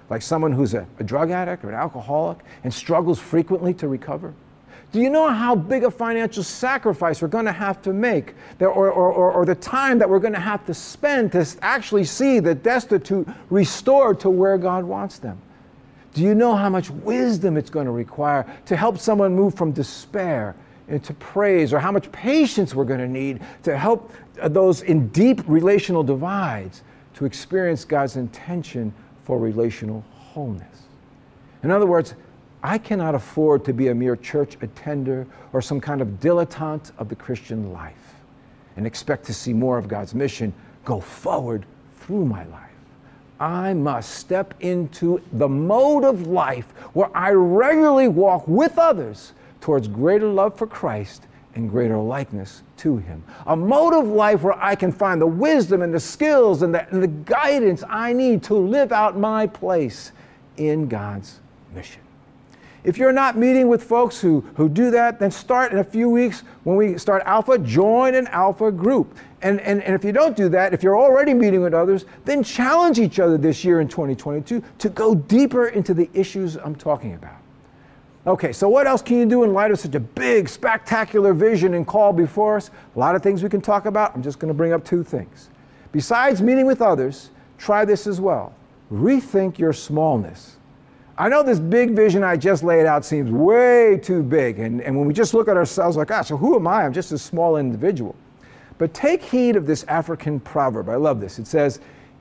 Like 0.10 0.22
someone 0.22 0.52
who's 0.54 0.74
a, 0.74 0.88
a 1.00 1.04
drug 1.04 1.32
addict 1.32 1.66
or 1.66 1.70
an 1.70 1.76
alcoholic 1.76 2.38
and 2.64 2.74
struggles 2.74 3.20
frequently 3.20 3.74
to 3.76 3.88
recover? 3.88 4.34
Do 4.94 5.02
you 5.02 5.10
know 5.10 5.28
how 5.28 5.54
big 5.54 5.84
a 5.84 5.92
financial 5.92 6.44
sacrifice 6.44 7.22
we're 7.22 7.28
going 7.28 7.46
to 7.46 7.52
have 7.52 7.82
to 7.82 7.92
make, 7.92 8.36
or, 8.62 8.70
or, 8.70 9.12
or, 9.12 9.32
or 9.32 9.46
the 9.46 9.56
time 9.56 10.00
that 10.00 10.10
we're 10.10 10.20
going 10.20 10.34
to 10.34 10.40
have 10.40 10.66
to 10.68 10.74
spend 10.74 11.34
to 11.34 11.46
actually 11.62 12.06
see 12.06 12.40
the 12.40 12.56
destitute 12.56 13.28
restored 13.50 14.22
to 14.22 14.30
where 14.30 14.58
God 14.58 14.86
wants 14.86 15.20
them? 15.20 15.42
Do 16.18 16.24
you 16.24 16.34
know 16.34 16.56
how 16.56 16.68
much 16.68 16.90
wisdom 16.90 17.58
it's 17.58 17.70
going 17.70 17.86
to 17.86 17.92
require 17.92 18.52
to 18.66 18.76
help 18.76 18.98
someone 18.98 19.36
move 19.36 19.54
from 19.54 19.72
despair 19.72 20.56
into 20.88 21.14
praise, 21.14 21.72
or 21.72 21.78
how 21.78 21.92
much 21.92 22.12
patience 22.12 22.74
we're 22.74 22.86
going 22.86 23.02
to 23.02 23.08
need 23.08 23.40
to 23.62 23.78
help 23.78 24.12
uh, 24.42 24.48
those 24.48 24.82
in 24.82 25.10
deep 25.10 25.42
relational 25.46 26.02
divides 26.02 26.82
to 27.14 27.26
experience 27.26 27.86
God's 27.86 28.16
intention 28.16 28.92
for 29.26 29.38
relational 29.38 30.04
wholeness? 30.12 30.88
In 31.62 31.70
other 31.70 31.86
words, 31.86 32.16
I 32.64 32.80
cannot 32.80 33.14
afford 33.14 33.64
to 33.66 33.74
be 33.74 33.90
a 33.90 33.94
mere 33.94 34.16
church 34.16 34.58
attender 34.64 35.28
or 35.54 35.62
some 35.62 35.80
kind 35.80 36.02
of 36.02 36.20
dilettante 36.20 36.94
of 36.98 37.10
the 37.10 37.16
Christian 37.16 37.72
life 37.72 38.16
and 38.76 38.88
expect 38.88 39.24
to 39.28 39.36
see 39.36 39.54
more 39.54 39.78
of 39.78 39.88
God's 39.88 40.16
mission 40.16 40.52
go 40.84 41.00
forward 41.00 41.64
through 41.98 42.26
my 42.26 42.44
life. 42.46 42.67
I 43.40 43.74
must 43.74 44.16
step 44.16 44.54
into 44.60 45.22
the 45.34 45.48
mode 45.48 46.04
of 46.04 46.28
life 46.28 46.66
where 46.94 47.16
I 47.16 47.32
regularly 47.32 48.08
walk 48.08 48.48
with 48.48 48.78
others 48.78 49.34
towards 49.62 49.88
greater 49.88 50.28
love 50.28 50.58
for 50.58 50.68
Christ 50.68 51.28
and 51.56 51.70
greater 51.70 51.98
likeness 51.98 52.64
to 52.78 52.98
Him. 52.98 53.24
A 53.46 53.56
mode 53.56 53.94
of 53.94 54.08
life 54.08 54.44
where 54.44 54.58
I 54.62 54.76
can 54.76 54.92
find 54.92 55.22
the 55.22 55.28
wisdom 55.28 55.82
and 55.82 55.94
the 55.94 56.00
skills 56.00 56.62
and 56.62 56.74
the, 56.74 56.88
and 56.90 57.02
the 57.02 57.08
guidance 57.08 57.84
I 57.90 58.14
need 58.14 58.44
to 58.44 58.54
live 58.54 58.92
out 58.92 59.18
my 59.18 59.48
place 59.48 60.12
in 60.58 60.88
God's 60.88 61.40
mission. 61.74 62.02
If 62.88 62.98
you're 62.98 63.12
not 63.12 63.36
meeting 63.38 63.68
with 63.68 63.84
folks 63.84 64.22
who, 64.22 64.46
who 64.56 64.70
do 64.70 64.90
that, 64.92 65.20
then 65.20 65.30
start 65.30 65.74
in 65.74 65.80
a 65.80 65.84
few 65.84 66.08
weeks 66.08 66.44
when 66.64 66.78
we 66.78 66.98
start 66.98 67.22
Alpha, 67.26 67.58
join 67.58 68.16
an 68.16 68.28
Alpha 68.28 68.72
group. 68.72 69.18
And, 69.42 69.60
and, 69.60 69.84
and 69.84 69.94
if 69.94 70.06
you 70.06 70.14
don't 70.14 70.38
do 70.38 70.48
that, 70.48 70.74
if 70.74 70.84
you're 70.84 70.98
already 70.98 71.34
meeting 71.34 71.62
with 71.62 71.74
others, 71.74 72.06
then 72.24 72.44
challenge 72.44 72.98
each 72.98 73.20
other 73.20 73.38
this 73.38 73.66
year 73.66 73.82
in 73.82 73.90
2022 73.90 74.64
to 74.78 74.90
go 74.90 75.14
deeper 75.14 75.68
into 75.68 75.94
the 75.94 76.10
issues 76.14 76.56
I'm 76.56 76.76
talking 76.76 77.14
about. 77.14 77.36
Okay, 78.26 78.54
so 78.54 78.70
what 78.70 78.88
else 78.88 79.02
can 79.02 79.18
you 79.18 79.26
do 79.26 79.44
in 79.44 79.52
light 79.52 79.72
of 79.72 79.80
such 79.80 79.96
a 79.96 80.00
big, 80.00 80.48
spectacular 80.48 81.34
vision 81.34 81.74
and 81.74 81.86
call 81.86 82.14
before 82.14 82.56
us? 82.56 82.72
A 82.96 83.00
lot 83.00 83.16
of 83.16 83.22
things 83.22 83.44
we 83.44 83.50
can 83.50 83.60
talk 83.60 83.86
about. 83.86 84.16
I'm 84.16 84.24
just 84.24 84.40
going 84.40 84.48
to 84.48 84.58
bring 84.58 84.72
up 84.72 84.86
two 84.86 85.04
things. 85.04 85.50
Besides 85.92 86.42
meeting 86.42 86.66
with 86.66 86.82
others, 86.82 87.32
try 87.58 87.84
this 87.84 88.08
as 88.08 88.22
well. 88.22 88.56
Rethink 88.90 89.60
your 89.60 89.74
smallness. 89.74 90.57
I 91.20 91.30
know 91.30 91.42
this 91.42 91.60
big 91.60 91.96
vision 91.96 92.24
I 92.24 92.38
just 92.38 92.64
laid 92.64 92.86
out 92.86 93.04
seems 93.04 93.32
way 93.32 94.00
too 94.02 94.22
big. 94.22 94.60
And, 94.60 94.82
and 94.82 94.96
when 94.96 95.08
we 95.08 95.14
just 95.14 95.34
look 95.34 95.48
at 95.48 95.58
ourselves 95.58 95.98
like, 95.98 96.12
ah, 96.12 96.22
so 96.22 96.38
who 96.38 96.56
am 96.56 96.68
I? 96.68 96.84
I'm 96.84 96.94
just 96.94 97.12
a 97.12 97.18
small 97.18 97.58
individual. 97.58 98.16
But 98.78 98.94
take 98.94 99.24
heed 99.24 99.56
of 99.56 99.66
this 99.66 99.84
African 99.86 100.40
proverb. 100.40 100.90
I 100.90 100.96
love 100.96 101.20
this. 101.20 101.40
It 101.40 101.48
says, 101.48 101.80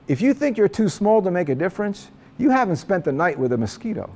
if 0.09 0.23
you 0.23 0.33
think 0.33 0.57
you're 0.57 0.69
too 0.69 0.89
small 0.89 1.21
to 1.21 1.31
make 1.31 1.51
a 1.51 1.55
difference, 1.55 2.09
you 2.39 2.49
haven't 2.49 2.77
spent 2.77 3.05
the 3.05 3.13
night 3.13 3.39
with 3.39 3.53
a 3.53 3.59
mosquito. 3.59 4.11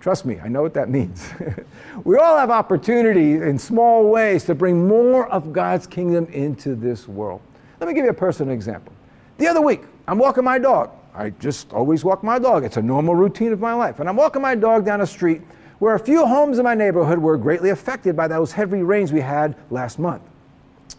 Trust 0.00 0.24
me, 0.24 0.38
I 0.38 0.46
know 0.46 0.62
what 0.62 0.74
that 0.74 0.88
means. 0.88 1.28
we 2.04 2.16
all 2.16 2.38
have 2.38 2.50
opportunity 2.50 3.32
in 3.32 3.58
small 3.58 4.08
ways 4.08 4.44
to 4.44 4.54
bring 4.54 4.86
more 4.86 5.28
of 5.28 5.52
God's 5.52 5.88
kingdom 5.88 6.26
into 6.26 6.76
this 6.76 7.08
world. 7.08 7.40
Let 7.80 7.88
me 7.88 7.94
give 7.94 8.04
you 8.04 8.10
a 8.10 8.14
personal 8.14 8.54
example. 8.54 8.92
The 9.38 9.48
other 9.48 9.60
week, 9.60 9.82
I'm 10.06 10.18
walking 10.18 10.44
my 10.44 10.58
dog. 10.58 10.90
I 11.14 11.30
just 11.30 11.72
always 11.72 12.04
walk 12.04 12.22
my 12.22 12.38
dog. 12.38 12.64
It's 12.64 12.76
a 12.76 12.82
normal 12.82 13.14
routine 13.14 13.52
of 13.52 13.60
my 13.60 13.74
life. 13.74 14.00
And 14.00 14.08
I'm 14.08 14.16
walking 14.16 14.42
my 14.42 14.54
dog 14.54 14.84
down 14.84 15.00
a 15.00 15.06
street 15.06 15.42
where 15.78 15.94
a 15.94 15.98
few 15.98 16.26
homes 16.26 16.58
in 16.58 16.64
my 16.64 16.74
neighborhood 16.74 17.18
were 17.18 17.36
greatly 17.36 17.70
affected 17.70 18.16
by 18.16 18.28
those 18.28 18.52
heavy 18.52 18.82
rains 18.82 19.12
we 19.12 19.20
had 19.20 19.56
last 19.70 19.98
month. 19.98 20.22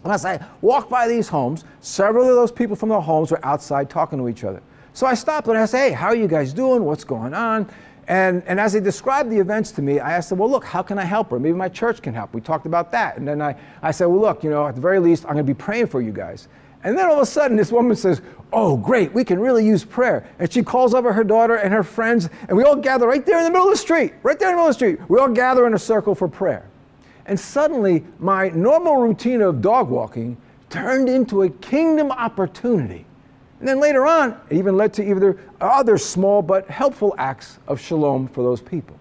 And 0.03 0.13
as 0.13 0.25
I 0.25 0.43
walked 0.61 0.89
by 0.89 1.07
these 1.07 1.27
homes, 1.27 1.65
several 1.81 2.29
of 2.29 2.35
those 2.35 2.51
people 2.51 2.75
from 2.75 2.89
the 2.89 3.01
homes 3.01 3.31
were 3.31 3.45
outside 3.45 3.89
talking 3.89 4.19
to 4.19 4.29
each 4.29 4.43
other. 4.43 4.61
So 4.93 5.05
I 5.05 5.13
stopped 5.13 5.47
and 5.47 5.57
I 5.57 5.65
said, 5.65 5.89
Hey, 5.89 5.91
how 5.91 6.07
are 6.07 6.15
you 6.15 6.27
guys 6.27 6.53
doing? 6.53 6.83
What's 6.83 7.03
going 7.03 7.33
on? 7.33 7.69
And, 8.07 8.41
and 8.47 8.59
as 8.59 8.73
they 8.73 8.79
described 8.79 9.29
the 9.29 9.37
events 9.37 9.71
to 9.73 9.81
me, 9.81 9.99
I 9.99 10.13
asked 10.13 10.29
them, 10.29 10.39
Well, 10.39 10.49
look, 10.49 10.65
how 10.65 10.81
can 10.81 10.97
I 10.97 11.05
help 11.05 11.29
her? 11.31 11.39
Maybe 11.39 11.55
my 11.55 11.69
church 11.69 12.01
can 12.01 12.13
help. 12.13 12.33
We 12.33 12.41
talked 12.41 12.65
about 12.65 12.91
that. 12.91 13.17
And 13.17 13.27
then 13.27 13.41
I, 13.41 13.55
I 13.81 13.91
said, 13.91 14.05
Well, 14.05 14.19
look, 14.19 14.43
you 14.43 14.49
know, 14.49 14.67
at 14.67 14.75
the 14.75 14.81
very 14.81 14.99
least, 14.99 15.25
I'm 15.25 15.33
going 15.33 15.45
to 15.45 15.53
be 15.53 15.57
praying 15.57 15.87
for 15.87 16.01
you 16.01 16.11
guys. 16.11 16.47
And 16.83 16.97
then 16.97 17.07
all 17.07 17.15
of 17.15 17.19
a 17.19 17.25
sudden, 17.25 17.57
this 17.57 17.71
woman 17.71 17.95
says, 17.95 18.21
Oh, 18.51 18.77
great, 18.77 19.13
we 19.13 19.23
can 19.23 19.39
really 19.39 19.65
use 19.65 19.83
prayer. 19.83 20.27
And 20.39 20.51
she 20.51 20.63
calls 20.63 20.95
over 20.95 21.13
her 21.13 21.23
daughter 21.23 21.55
and 21.55 21.71
her 21.71 21.83
friends, 21.83 22.29
and 22.47 22.57
we 22.57 22.63
all 22.63 22.75
gather 22.75 23.07
right 23.07 23.23
there 23.23 23.37
in 23.37 23.43
the 23.43 23.51
middle 23.51 23.67
of 23.67 23.73
the 23.73 23.77
street, 23.77 24.13
right 24.23 24.39
there 24.39 24.49
in 24.49 24.53
the 24.53 24.57
middle 24.57 24.69
of 24.69 24.75
the 24.75 24.79
street. 24.79 24.99
We 25.07 25.19
all 25.19 25.29
gather 25.29 25.67
in 25.67 25.75
a 25.75 25.79
circle 25.79 26.15
for 26.15 26.27
prayer. 26.27 26.65
And 27.27 27.39
suddenly, 27.39 28.03
my 28.17 28.49
normal 28.49 28.97
routine 28.97 29.41
of 29.41 29.61
dog 29.61 29.89
walking 29.89 30.35
turned 30.69 31.09
into 31.09 31.43
a 31.43 31.49
kingdom 31.49 32.11
opportunity. 32.11 33.05
And 33.59 33.67
then 33.67 33.79
later 33.79 34.07
on, 34.07 34.39
it 34.49 34.57
even 34.57 34.77
led 34.77 34.93
to 34.93 35.07
either 35.07 35.37
other 35.61 35.97
small 35.97 36.41
but 36.41 36.67
helpful 36.69 37.13
acts 37.17 37.59
of 37.67 37.79
shalom 37.79 38.27
for 38.27 38.43
those 38.43 38.61
people. 38.61 38.95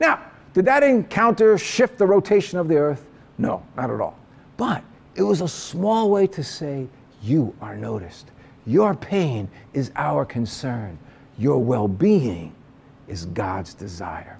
Now, 0.00 0.20
did 0.54 0.64
that 0.64 0.82
encounter 0.82 1.56
shift 1.56 1.98
the 1.98 2.06
rotation 2.06 2.58
of 2.58 2.66
the 2.66 2.76
earth? 2.78 3.06
No, 3.36 3.62
not 3.76 3.90
at 3.90 4.00
all. 4.00 4.18
But 4.56 4.82
it 5.14 5.22
was 5.22 5.40
a 5.40 5.48
small 5.48 6.10
way 6.10 6.26
to 6.28 6.42
say, 6.42 6.88
You 7.22 7.54
are 7.60 7.76
noticed. 7.76 8.30
Your 8.66 8.94
pain 8.94 9.48
is 9.72 9.90
our 9.96 10.24
concern. 10.24 10.98
Your 11.38 11.58
well 11.58 11.88
being 11.88 12.54
is 13.06 13.26
God's 13.26 13.74
desire. 13.74 14.38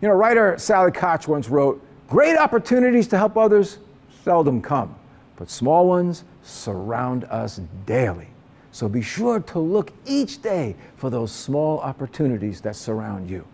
You 0.00 0.08
know, 0.08 0.14
writer 0.14 0.58
Sally 0.58 0.92
Koch 0.92 1.28
once 1.28 1.48
wrote 1.48 1.82
Great 2.08 2.36
opportunities 2.36 3.08
to 3.08 3.16
help 3.16 3.36
others 3.36 3.78
seldom 4.24 4.60
come, 4.60 4.94
but 5.36 5.48
small 5.48 5.86
ones 5.86 6.24
surround 6.42 7.24
us 7.24 7.60
daily. 7.86 8.28
So 8.70 8.88
be 8.88 9.02
sure 9.02 9.40
to 9.40 9.58
look 9.58 9.92
each 10.06 10.42
day 10.42 10.76
for 10.96 11.10
those 11.10 11.32
small 11.32 11.78
opportunities 11.80 12.60
that 12.62 12.76
surround 12.76 13.30
you. 13.30 13.46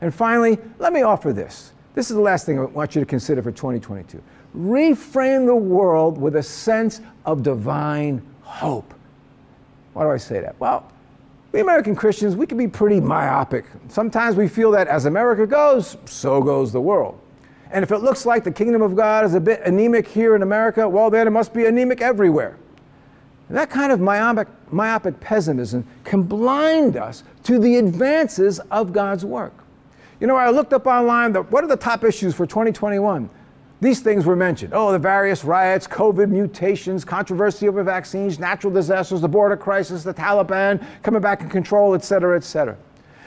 And 0.00 0.14
finally, 0.14 0.58
let 0.78 0.92
me 0.92 1.02
offer 1.02 1.32
this. 1.32 1.72
This 1.94 2.10
is 2.10 2.16
the 2.16 2.22
last 2.22 2.44
thing 2.44 2.58
I 2.58 2.64
want 2.64 2.94
you 2.94 3.00
to 3.00 3.06
consider 3.06 3.42
for 3.42 3.50
2022. 3.50 4.22
Reframe 4.54 5.46
the 5.46 5.56
world 5.56 6.18
with 6.18 6.36
a 6.36 6.42
sense 6.42 7.00
of 7.24 7.42
divine 7.42 8.22
hope. 8.42 8.92
Why 9.92 10.04
do 10.04 10.10
I 10.10 10.18
say 10.18 10.40
that? 10.40 10.58
Well, 10.60 10.90
we 11.52 11.60
American 11.60 11.96
Christians, 11.96 12.36
we 12.36 12.46
can 12.46 12.58
be 12.58 12.68
pretty 12.68 13.00
myopic. 13.00 13.64
Sometimes 13.88 14.36
we 14.36 14.46
feel 14.46 14.70
that 14.72 14.88
as 14.88 15.06
America 15.06 15.46
goes, 15.46 15.96
so 16.04 16.42
goes 16.42 16.72
the 16.72 16.80
world. 16.80 17.18
And 17.70 17.82
if 17.82 17.90
it 17.90 17.98
looks 17.98 18.26
like 18.26 18.44
the 18.44 18.52
kingdom 18.52 18.82
of 18.82 18.94
God 18.94 19.24
is 19.24 19.34
a 19.34 19.40
bit 19.40 19.62
anemic 19.62 20.06
here 20.06 20.36
in 20.36 20.42
America, 20.42 20.88
well, 20.88 21.10
then 21.10 21.26
it 21.26 21.30
must 21.30 21.52
be 21.52 21.64
anemic 21.64 22.00
everywhere. 22.00 22.56
And 23.48 23.56
that 23.56 23.70
kind 23.70 23.92
of 23.92 24.00
myopic, 24.00 24.48
myopic 24.70 25.20
pessimism 25.20 25.86
can 26.04 26.22
blind 26.22 26.96
us 26.96 27.22
to 27.44 27.58
the 27.58 27.76
advances 27.76 28.58
of 28.70 28.92
God's 28.92 29.24
work. 29.24 29.54
You 30.20 30.26
know, 30.26 30.36
I 30.36 30.50
looked 30.50 30.72
up 30.72 30.86
online, 30.86 31.32
the, 31.32 31.42
what 31.42 31.62
are 31.62 31.68
the 31.68 31.76
top 31.76 32.04
issues 32.04 32.34
for 32.34 32.46
2021? 32.46 33.28
These 33.80 34.00
things 34.00 34.24
were 34.24 34.36
mentioned. 34.36 34.72
Oh, 34.74 34.90
the 34.90 34.98
various 34.98 35.44
riots, 35.44 35.86
COVID 35.86 36.30
mutations, 36.30 37.04
controversy 37.04 37.68
over 37.68 37.82
vaccines, 37.82 38.38
natural 38.38 38.72
disasters, 38.72 39.20
the 39.20 39.28
border 39.28 39.56
crisis, 39.56 40.02
the 40.02 40.14
Taliban 40.14 40.84
coming 41.02 41.20
back 41.20 41.42
in 41.42 41.50
control, 41.50 41.94
et 41.94 42.02
cetera, 42.02 42.36
et 42.36 42.44
cetera. 42.44 42.76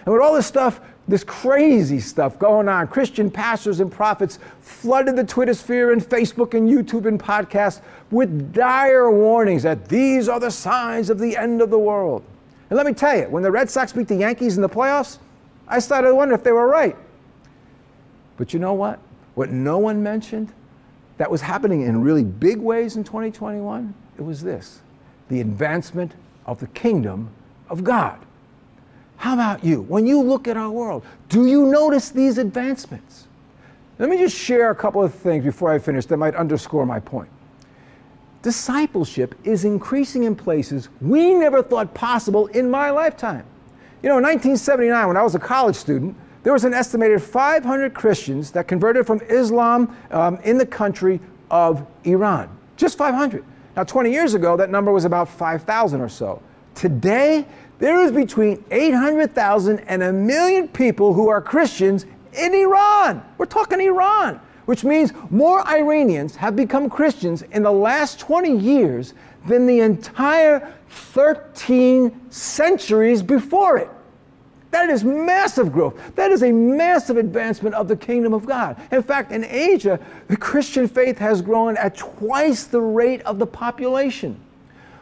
And 0.06 0.14
with 0.14 0.24
all 0.24 0.34
this 0.34 0.48
stuff, 0.48 0.82
this 1.08 1.24
crazy 1.24 2.00
stuff 2.00 2.40
going 2.40 2.68
on, 2.68 2.88
Christian 2.88 3.30
pastors 3.30 3.80
and 3.80 3.92
prophets 3.92 4.40
flooded 4.62 5.16
the 5.16 5.24
Twitter 5.24 5.54
sphere 5.54 5.92
and 5.92 6.02
Facebook 6.02 6.56
and 6.56 6.68
YouTube 6.68 7.06
and 7.06 7.20
podcasts 7.20 7.82
with 8.10 8.54
dire 8.54 9.12
warnings 9.12 9.64
that 9.64 9.88
these 9.88 10.28
are 10.28 10.40
the 10.40 10.52
signs 10.52 11.12
of 11.12 11.20
the 11.20 11.38
end 11.38 11.62
of 11.62 11.70
the 11.70 11.80
world. 11.80 12.24
And 12.70 12.78
let 12.78 12.86
me 12.86 12.94
tell 12.94 13.18
you, 13.18 13.24
when 13.26 13.44
the 13.44 13.52
Red 13.52 13.70
Sox 13.70 13.94
beat 13.94 14.08
the 14.08 14.16
Yankees 14.16 14.56
in 14.56 14.62
the 14.62 14.70
playoffs, 14.70 15.20
I 15.68 15.80
started 15.80 16.10
to 16.10 16.16
wonder 16.16 16.34
if 16.34 16.44
they 16.44 16.52
were 16.52 16.68
right. 16.68 16.96
But 18.38 18.54
you 18.54 18.60
know 18.60 18.74
what? 18.74 19.00
What 19.40 19.52
no 19.52 19.78
one 19.78 20.04
mentioned 20.04 20.52
that 21.16 21.32
was 21.32 21.40
happening 21.40 21.84
in 21.84 22.02
really 22.02 22.26
big 22.26 22.58
ways 22.58 22.98
in 22.98 23.06
2021, 23.06 23.94
it 24.18 24.22
was 24.22 24.42
this 24.42 24.82
the 25.30 25.40
advancement 25.40 26.12
of 26.46 26.60
the 26.60 26.68
kingdom 26.68 27.30
of 27.70 27.86
God. 27.86 28.20
How 29.16 29.36
about 29.36 29.64
you? 29.64 29.84
When 29.84 30.06
you 30.06 30.22
look 30.22 30.50
at 30.50 30.58
our 30.58 30.70
world, 30.70 31.06
do 31.30 31.48
you 31.48 31.68
notice 31.68 32.10
these 32.10 32.38
advancements? 32.38 33.28
Let 33.98 34.10
me 34.10 34.18
just 34.18 34.36
share 34.36 34.72
a 34.72 34.76
couple 34.76 35.02
of 35.02 35.14
things 35.14 35.46
before 35.46 35.72
I 35.72 35.80
finish 35.80 36.06
that 36.08 36.18
might 36.18 36.36
underscore 36.36 36.86
my 36.86 37.00
point. 37.00 37.30
Discipleship 38.42 39.36
is 39.46 39.64
increasing 39.64 40.24
in 40.24 40.36
places 40.36 40.90
we 41.00 41.34
never 41.34 41.64
thought 41.64 41.94
possible 41.94 42.48
in 42.48 42.70
my 42.70 42.90
lifetime. 42.90 43.46
You 44.04 44.10
know, 44.10 44.18
in 44.18 44.24
1979, 44.26 45.08
when 45.08 45.16
I 45.16 45.24
was 45.24 45.34
a 45.34 45.40
college 45.40 45.78
student, 45.78 46.18
there 46.44 46.54
was 46.54 46.64
an 46.64 46.74
estimated 46.74 47.22
500 47.22 47.94
Christians 47.94 48.52
that 48.52 48.68
converted 48.68 49.06
from 49.06 49.22
Islam 49.30 49.96
um, 50.12 50.38
in 50.44 50.58
the 50.58 50.66
country 50.66 51.20
of 51.52 51.86
Iran. 52.04 52.50
Just 52.78 52.98
500. 52.98 53.44
Now, 53.76 53.84
20 53.84 54.12
years 54.12 54.34
ago, 54.34 54.58
that 54.58 54.70
number 54.70 54.92
was 54.92 55.06
about 55.06 55.30
5,000 55.30 56.02
or 56.02 56.10
so. 56.10 56.42
Today, 56.76 57.46
there 57.80 58.02
is 58.02 58.12
between 58.12 58.64
800,000 58.72 59.80
and 59.80 60.04
a 60.04 60.14
million 60.14 60.68
people 60.68 61.14
who 61.14 61.30
are 61.30 61.42
Christians 61.42 62.06
in 62.34 62.54
Iran. 62.54 63.24
We're 63.38 63.46
talking 63.46 63.80
Iran, 63.82 64.40
which 64.66 64.84
means 64.84 65.12
more 65.30 65.66
Iranians 65.68 66.36
have 66.38 66.56
become 66.56 66.90
Christians 66.90 67.42
in 67.42 67.64
the 67.64 67.72
last 67.72 68.20
20 68.20 68.58
years 68.58 69.14
than 69.48 69.66
the 69.66 69.80
entire 69.80 70.74
13 70.90 72.30
centuries 72.30 73.24
before 73.24 73.78
it. 73.78 73.90
That 74.72 74.90
is 74.90 75.04
massive 75.04 75.72
growth. 75.72 76.16
That 76.16 76.32
is 76.32 76.44
a 76.44 76.52
massive 76.52 77.18
advancement 77.18 77.74
of 77.74 77.88
the 77.88 77.96
kingdom 77.96 78.34
of 78.34 78.46
God. 78.46 78.80
In 78.92 79.02
fact, 79.02 79.32
in 79.32 79.44
Asia, 79.44 80.00
the 80.28 80.38
Christian 80.38 80.88
faith 80.88 81.18
has 81.18 81.42
grown 81.42 81.76
at 81.78 81.98
twice 81.98 82.66
the 82.66 82.82
rate 82.82 83.22
of 83.24 83.40
the 83.40 83.48
population. 83.48 84.40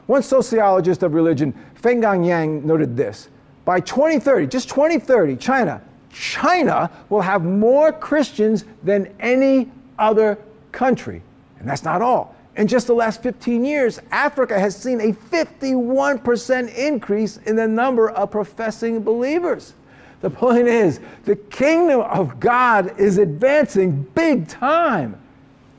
One 0.06 0.24
sociologist 0.24 1.04
of 1.04 1.14
religion, 1.14 1.54
Fenggang 1.82 2.26
Yang, 2.26 2.66
noted 2.66 2.96
this. 2.96 3.28
By 3.66 3.82
2030, 3.82 4.48
just 4.48 4.70
2030, 4.70 5.36
China, 5.36 5.82
China 6.10 6.90
will 7.10 7.22
have 7.22 7.44
more 7.44 7.92
Christians 7.92 8.64
than 8.84 9.14
any 9.20 9.70
other 10.00 10.38
country. 10.72 11.22
And 11.60 11.68
that's 11.68 11.84
not 11.84 12.02
all. 12.02 12.37
In 12.58 12.68
just 12.68 12.88
the 12.88 12.96
last 12.96 13.22
15 13.22 13.64
years, 13.64 14.00
Africa 14.12 14.60
has 14.60 14.76
seen 14.76 15.00
a 15.00 15.14
51% 15.14 16.76
increase 16.76 17.38
in 17.38 17.56
the 17.56 17.68
number 17.68 18.10
of 18.10 18.32
professing 18.32 19.04
believers. 19.04 19.76
The 20.22 20.32
point 20.32 20.68
is, 20.68 21.00
the 21.26 21.36
kingdom 21.36 22.02
of 22.02 22.40
God 22.40 23.00
is 23.00 23.20
advancing 23.20 24.02
big 24.16 24.48
time. 24.48 25.22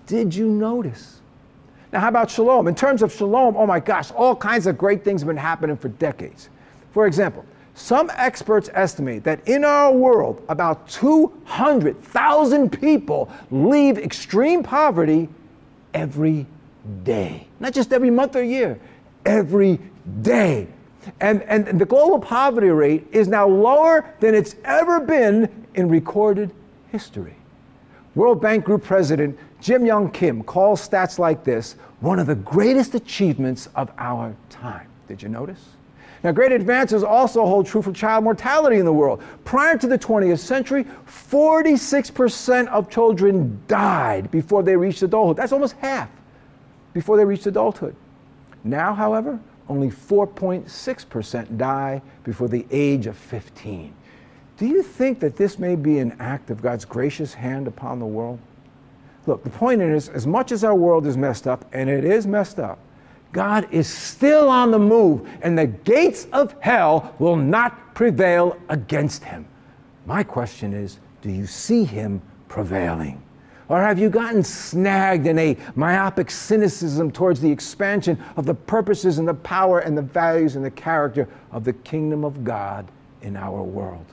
Did 0.06 0.32
you 0.32 0.46
notice? 0.46 1.20
Now, 1.92 1.98
how 1.98 2.08
about 2.08 2.30
shalom? 2.30 2.68
In 2.68 2.76
terms 2.76 3.02
of 3.02 3.12
shalom, 3.12 3.56
oh 3.56 3.66
my 3.66 3.80
gosh, 3.80 4.12
all 4.12 4.36
kinds 4.36 4.68
of 4.68 4.78
great 4.78 5.02
things 5.02 5.22
have 5.22 5.26
been 5.26 5.36
happening 5.36 5.76
for 5.76 5.88
decades. 5.88 6.48
For 6.92 7.08
example, 7.08 7.44
some 7.74 8.08
experts 8.14 8.70
estimate 8.72 9.24
that 9.24 9.46
in 9.48 9.64
our 9.64 9.92
world, 9.92 10.44
about 10.48 10.88
200,000 10.88 12.70
people 12.70 13.32
leave 13.50 13.98
extreme 13.98 14.62
poverty 14.62 15.28
every 15.92 16.46
day. 17.04 17.46
Not 17.60 17.72
just 17.72 17.92
every 17.92 18.10
month 18.10 18.36
or 18.36 18.42
year, 18.42 18.78
every 19.24 19.78
day. 20.22 20.68
And, 21.20 21.42
and 21.42 21.78
the 21.78 21.86
global 21.86 22.18
poverty 22.18 22.68
rate 22.68 23.06
is 23.12 23.28
now 23.28 23.46
lower 23.46 24.12
than 24.20 24.34
it's 24.34 24.56
ever 24.64 25.00
been 25.00 25.66
in 25.74 25.88
recorded 25.88 26.52
history. 26.90 27.34
World 28.14 28.40
Bank 28.40 28.64
Group 28.64 28.84
President 28.84 29.38
Jim 29.60 29.84
Yong 29.86 30.10
Kim 30.10 30.42
calls 30.42 30.86
stats 30.86 31.18
like 31.18 31.44
this 31.44 31.74
one 32.00 32.18
of 32.18 32.26
the 32.26 32.34
greatest 32.34 32.94
achievements 32.94 33.68
of 33.74 33.90
our 33.98 34.34
time. 34.50 34.86
Did 35.08 35.22
you 35.22 35.28
notice? 35.28 35.70
Now, 36.24 36.32
great 36.32 36.50
advances 36.50 37.04
also 37.04 37.46
hold 37.46 37.66
true 37.66 37.80
for 37.80 37.92
child 37.92 38.24
mortality 38.24 38.78
in 38.78 38.84
the 38.84 38.92
world. 38.92 39.22
Prior 39.44 39.78
to 39.78 39.86
the 39.86 39.98
20th 39.98 40.40
century, 40.40 40.84
46% 41.06 42.66
of 42.68 42.90
children 42.90 43.60
died 43.68 44.30
before 44.30 44.64
they 44.64 44.76
reached 44.76 45.02
adulthood. 45.02 45.36
That's 45.36 45.52
almost 45.52 45.76
half 45.76 46.10
before 46.98 47.16
they 47.16 47.24
reached 47.24 47.46
adulthood. 47.46 47.94
Now, 48.64 48.92
however, 48.92 49.38
only 49.68 49.88
4.6% 49.88 51.56
die 51.56 52.02
before 52.24 52.48
the 52.48 52.66
age 52.72 53.06
of 53.06 53.16
15. 53.16 53.94
Do 54.56 54.66
you 54.66 54.82
think 54.82 55.20
that 55.20 55.36
this 55.36 55.60
may 55.60 55.76
be 55.76 56.00
an 56.00 56.16
act 56.18 56.50
of 56.50 56.60
God's 56.60 56.84
gracious 56.84 57.34
hand 57.34 57.68
upon 57.68 58.00
the 58.00 58.04
world? 58.04 58.40
Look, 59.28 59.44
the 59.44 59.50
point 59.50 59.80
is, 59.80 60.08
as 60.08 60.26
much 60.26 60.50
as 60.50 60.64
our 60.64 60.74
world 60.74 61.06
is 61.06 61.16
messed 61.16 61.46
up, 61.46 61.64
and 61.72 61.88
it 61.88 62.04
is 62.04 62.26
messed 62.26 62.58
up, 62.58 62.80
God 63.30 63.68
is 63.70 63.86
still 63.86 64.48
on 64.48 64.72
the 64.72 64.78
move, 64.80 65.24
and 65.42 65.56
the 65.56 65.68
gates 65.68 66.26
of 66.32 66.56
hell 66.58 67.14
will 67.20 67.36
not 67.36 67.94
prevail 67.94 68.58
against 68.68 69.22
him. 69.22 69.46
My 70.04 70.24
question 70.24 70.72
is 70.72 70.98
do 71.22 71.30
you 71.30 71.46
see 71.46 71.84
him 71.84 72.22
prevailing? 72.48 73.22
Or 73.68 73.82
have 73.82 73.98
you 73.98 74.08
gotten 74.08 74.42
snagged 74.42 75.26
in 75.26 75.38
a 75.38 75.56
myopic 75.74 76.30
cynicism 76.30 77.10
towards 77.10 77.40
the 77.40 77.50
expansion 77.50 78.18
of 78.36 78.46
the 78.46 78.54
purposes 78.54 79.18
and 79.18 79.28
the 79.28 79.34
power 79.34 79.80
and 79.80 79.96
the 79.96 80.02
values 80.02 80.56
and 80.56 80.64
the 80.64 80.70
character 80.70 81.28
of 81.52 81.64
the 81.64 81.74
kingdom 81.74 82.24
of 82.24 82.44
God 82.44 82.86
in 83.20 83.36
our 83.36 83.62
world? 83.62 84.06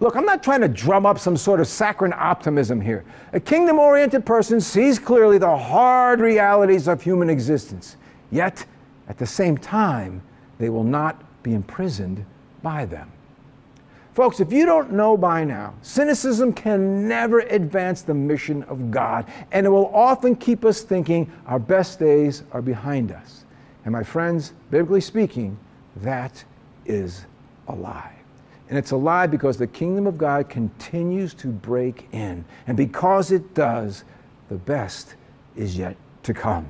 Look, 0.00 0.16
I'm 0.16 0.24
not 0.24 0.42
trying 0.42 0.62
to 0.62 0.68
drum 0.68 1.06
up 1.06 1.18
some 1.18 1.36
sort 1.36 1.60
of 1.60 1.68
saccharine 1.68 2.14
optimism 2.14 2.80
here. 2.80 3.04
A 3.34 3.38
kingdom 3.38 3.78
oriented 3.78 4.26
person 4.26 4.60
sees 4.60 4.98
clearly 4.98 5.38
the 5.38 5.56
hard 5.56 6.20
realities 6.20 6.88
of 6.88 7.02
human 7.02 7.30
existence. 7.30 7.96
Yet, 8.30 8.64
At 9.08 9.18
the 9.18 9.26
same 9.26 9.58
time, 9.58 10.22
they 10.58 10.70
will 10.70 10.84
not 10.84 11.22
be 11.42 11.54
imprisoned 11.54 12.24
by 12.62 12.84
them. 12.86 13.10
Folks, 14.14 14.40
if 14.40 14.52
you 14.52 14.66
don't 14.66 14.92
know 14.92 15.16
by 15.16 15.42
now, 15.42 15.72
cynicism 15.80 16.52
can 16.52 17.08
never 17.08 17.40
advance 17.40 18.02
the 18.02 18.12
mission 18.12 18.62
of 18.64 18.90
God, 18.90 19.24
and 19.52 19.64
it 19.64 19.70
will 19.70 19.94
often 19.94 20.36
keep 20.36 20.66
us 20.66 20.82
thinking 20.82 21.32
our 21.46 21.58
best 21.58 21.98
days 21.98 22.42
are 22.52 22.60
behind 22.60 23.10
us. 23.10 23.46
And 23.84 23.92
my 23.92 24.02
friends, 24.02 24.52
biblically 24.70 25.00
speaking, 25.00 25.56
that 25.96 26.44
is 26.84 27.24
a 27.68 27.74
lie. 27.74 28.14
And 28.68 28.78
it's 28.78 28.90
a 28.90 28.96
lie 28.96 29.26
because 29.26 29.56
the 29.56 29.66
kingdom 29.66 30.06
of 30.06 30.18
God 30.18 30.48
continues 30.50 31.32
to 31.34 31.48
break 31.48 32.06
in. 32.12 32.44
And 32.66 32.76
because 32.76 33.32
it 33.32 33.54
does, 33.54 34.04
the 34.50 34.56
best 34.56 35.14
is 35.56 35.76
yet 35.76 35.96
to 36.24 36.34
come. 36.34 36.66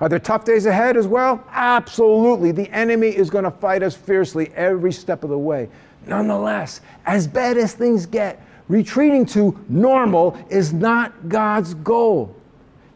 Are 0.00 0.08
there 0.08 0.18
tough 0.18 0.44
days 0.44 0.66
ahead 0.66 0.96
as 0.96 1.06
well? 1.06 1.42
Absolutely. 1.50 2.50
The 2.50 2.70
enemy 2.70 3.08
is 3.08 3.30
going 3.30 3.44
to 3.44 3.50
fight 3.50 3.82
us 3.82 3.94
fiercely 3.94 4.52
every 4.54 4.92
step 4.92 5.24
of 5.24 5.30
the 5.30 5.38
way. 5.38 5.68
Nonetheless, 6.06 6.80
as 7.06 7.26
bad 7.26 7.56
as 7.56 7.74
things 7.74 8.06
get, 8.06 8.40
retreating 8.68 9.26
to 9.26 9.58
normal 9.68 10.36
is 10.48 10.72
not 10.72 11.28
God's 11.28 11.74
goal. 11.74 12.34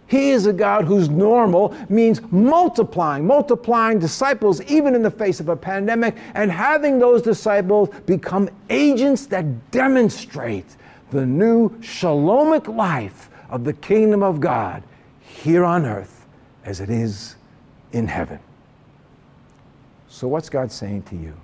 He 0.07 0.31
is 0.31 0.47
a 0.47 0.55
God 0.55 0.87
whose 0.87 1.11
normal 1.11 1.77
means 1.91 2.21
multiplying, 2.33 3.27
multiplying 3.27 3.99
disciples 3.99 4.63
even 4.63 4.95
in 4.95 5.03
the 5.03 5.11
face 5.11 5.39
of 5.39 5.51
a 5.51 5.57
pandemic, 5.57 6.17
and 6.35 6.51
having 6.51 6.99
those 6.99 7.21
disciples 7.21 7.91
become 8.07 8.49
agents 8.71 9.27
that 9.27 9.71
demonstrate 9.71 10.77
the 11.11 11.27
new 11.27 11.71
shalomic 11.81 12.75
life 12.75 13.29
of 13.51 13.65
the 13.65 13.73
kingdom 13.75 14.23
of 14.23 14.41
God 14.41 14.83
here 15.21 15.65
on 15.65 15.85
earth 15.85 16.27
as 16.65 16.81
it 16.81 16.89
is 16.89 17.37
in 17.93 18.09
heaven. 18.09 18.39
So, 20.09 20.27
what's 20.27 20.49
God 20.49 20.73
saying 20.73 21.03
to 21.05 21.17
you? 21.17 21.35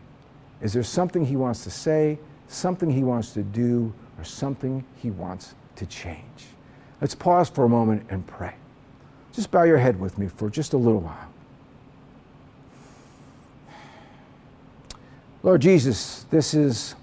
Is 0.64 0.72
there 0.72 0.82
something 0.82 1.26
He 1.26 1.36
wants 1.36 1.62
to 1.64 1.70
say, 1.70 2.18
something 2.48 2.90
He 2.90 3.04
wants 3.04 3.32
to 3.34 3.42
do, 3.42 3.92
or 4.18 4.24
something 4.24 4.82
He 4.96 5.10
wants 5.10 5.54
to 5.76 5.84
change? 5.84 6.46
Let's 7.02 7.14
pause 7.14 7.50
for 7.50 7.64
a 7.64 7.68
moment 7.68 8.06
and 8.08 8.26
pray. 8.26 8.54
Just 9.34 9.50
bow 9.50 9.64
your 9.64 9.76
head 9.76 10.00
with 10.00 10.16
me 10.16 10.26
for 10.26 10.48
just 10.48 10.72
a 10.72 10.78
little 10.78 11.00
while. 11.00 11.30
Lord 15.42 15.60
Jesus, 15.60 16.24
this 16.30 16.54
is 16.54 16.94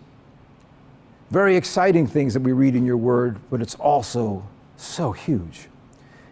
very 1.29 1.55
exciting 1.55 2.07
things 2.07 2.33
that 2.33 2.41
we 2.41 2.53
read 2.53 2.75
in 2.75 2.83
your 2.83 2.97
word, 2.97 3.39
but 3.51 3.61
it's 3.61 3.75
also 3.75 4.43
so 4.75 5.11
huge. 5.11 5.67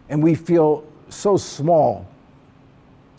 And 0.10 0.24
we 0.24 0.34
feel 0.34 0.84
so 1.10 1.38
small 1.38 2.08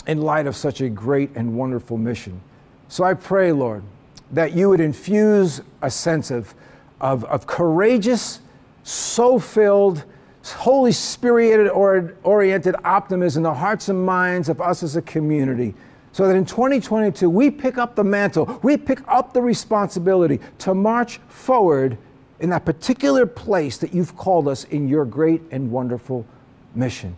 in 0.08 0.20
light 0.20 0.48
of 0.48 0.56
such 0.56 0.80
a 0.80 0.88
great 0.88 1.30
and 1.36 1.56
wonderful 1.56 1.96
mission. 1.96 2.40
So 2.88 3.04
I 3.04 3.14
pray, 3.14 3.52
Lord, 3.52 3.84
that 4.32 4.52
you 4.52 4.68
would 4.68 4.80
infuse 4.80 5.60
a 5.82 5.90
sense 5.90 6.30
of, 6.30 6.54
of, 7.00 7.24
of 7.24 7.46
courageous, 7.46 8.40
so 8.82 9.38
filled, 9.38 10.04
Holy 10.44 10.92
Spirit 10.92 11.70
oriented 11.70 12.74
optimism 12.84 13.40
in 13.40 13.42
the 13.44 13.54
hearts 13.54 13.88
and 13.88 14.04
minds 14.04 14.48
of 14.48 14.60
us 14.60 14.82
as 14.82 14.96
a 14.96 15.02
community. 15.02 15.74
So 16.12 16.26
that 16.26 16.34
in 16.34 16.44
2022, 16.44 17.30
we 17.30 17.50
pick 17.50 17.78
up 17.78 17.94
the 17.94 18.02
mantle, 18.02 18.58
we 18.62 18.76
pick 18.76 19.00
up 19.06 19.32
the 19.32 19.42
responsibility 19.42 20.40
to 20.58 20.74
march 20.74 21.18
forward 21.28 21.98
in 22.40 22.50
that 22.50 22.64
particular 22.64 23.26
place 23.26 23.76
that 23.78 23.94
you've 23.94 24.16
called 24.16 24.48
us 24.48 24.64
in 24.64 24.88
your 24.88 25.04
great 25.04 25.42
and 25.50 25.70
wonderful 25.70 26.26
mission. 26.74 27.16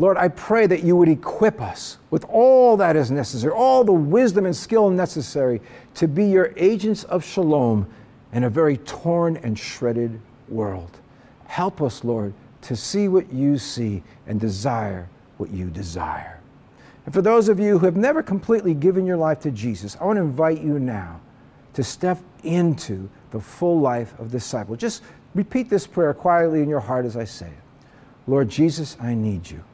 Lord, 0.00 0.16
I 0.16 0.28
pray 0.28 0.66
that 0.68 0.84
you 0.84 0.96
would 0.96 1.08
equip 1.08 1.60
us 1.60 1.98
with 2.10 2.24
all 2.26 2.76
that 2.76 2.94
is 2.94 3.10
necessary, 3.10 3.52
all 3.52 3.82
the 3.82 3.92
wisdom 3.92 4.46
and 4.46 4.54
skill 4.54 4.90
necessary 4.90 5.60
to 5.94 6.06
be 6.06 6.26
your 6.26 6.52
agents 6.56 7.02
of 7.04 7.24
shalom 7.24 7.88
in 8.32 8.44
a 8.44 8.50
very 8.50 8.76
torn 8.76 9.36
and 9.38 9.58
shredded 9.58 10.20
world. 10.48 10.98
Help 11.46 11.82
us, 11.82 12.04
Lord, 12.04 12.32
to 12.62 12.76
see 12.76 13.08
what 13.08 13.32
you 13.32 13.58
see 13.58 14.02
and 14.26 14.38
desire 14.38 15.08
what 15.36 15.50
you 15.50 15.68
desire. 15.68 16.40
And 17.04 17.14
for 17.14 17.22
those 17.22 17.48
of 17.48 17.58
you 17.58 17.78
who 17.78 17.86
have 17.86 17.96
never 17.96 18.22
completely 18.22 18.74
given 18.74 19.06
your 19.06 19.16
life 19.16 19.40
to 19.40 19.50
Jesus, 19.50 19.96
I 20.00 20.04
want 20.04 20.18
to 20.18 20.22
invite 20.22 20.60
you 20.60 20.78
now 20.78 21.20
to 21.74 21.82
step 21.82 22.18
into 22.44 23.08
the 23.30 23.40
full 23.40 23.80
life 23.80 24.16
of 24.20 24.30
disciple. 24.30 24.76
Just 24.76 25.02
repeat 25.34 25.70
this 25.70 25.86
prayer 25.86 26.14
quietly 26.14 26.62
in 26.62 26.68
your 26.68 26.80
heart 26.80 27.04
as 27.04 27.16
I 27.16 27.24
say 27.24 27.46
it. 27.46 27.52
Lord 28.26 28.48
Jesus, 28.48 28.96
I 29.00 29.14
need 29.14 29.50
you. 29.50 29.64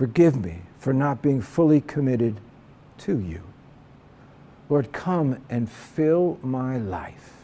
Forgive 0.00 0.42
me 0.42 0.62
for 0.78 0.94
not 0.94 1.20
being 1.20 1.42
fully 1.42 1.82
committed 1.82 2.40
to 2.96 3.18
you. 3.18 3.42
Lord, 4.70 4.92
come 4.92 5.42
and 5.50 5.70
fill 5.70 6.38
my 6.40 6.78
life. 6.78 7.34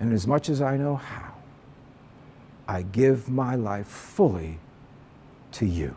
And 0.00 0.12
as 0.12 0.26
much 0.26 0.48
as 0.48 0.60
I 0.60 0.76
know 0.76 0.96
how, 0.96 1.34
I 2.66 2.82
give 2.82 3.28
my 3.28 3.54
life 3.54 3.86
fully 3.86 4.58
to 5.52 5.64
you. 5.64 5.94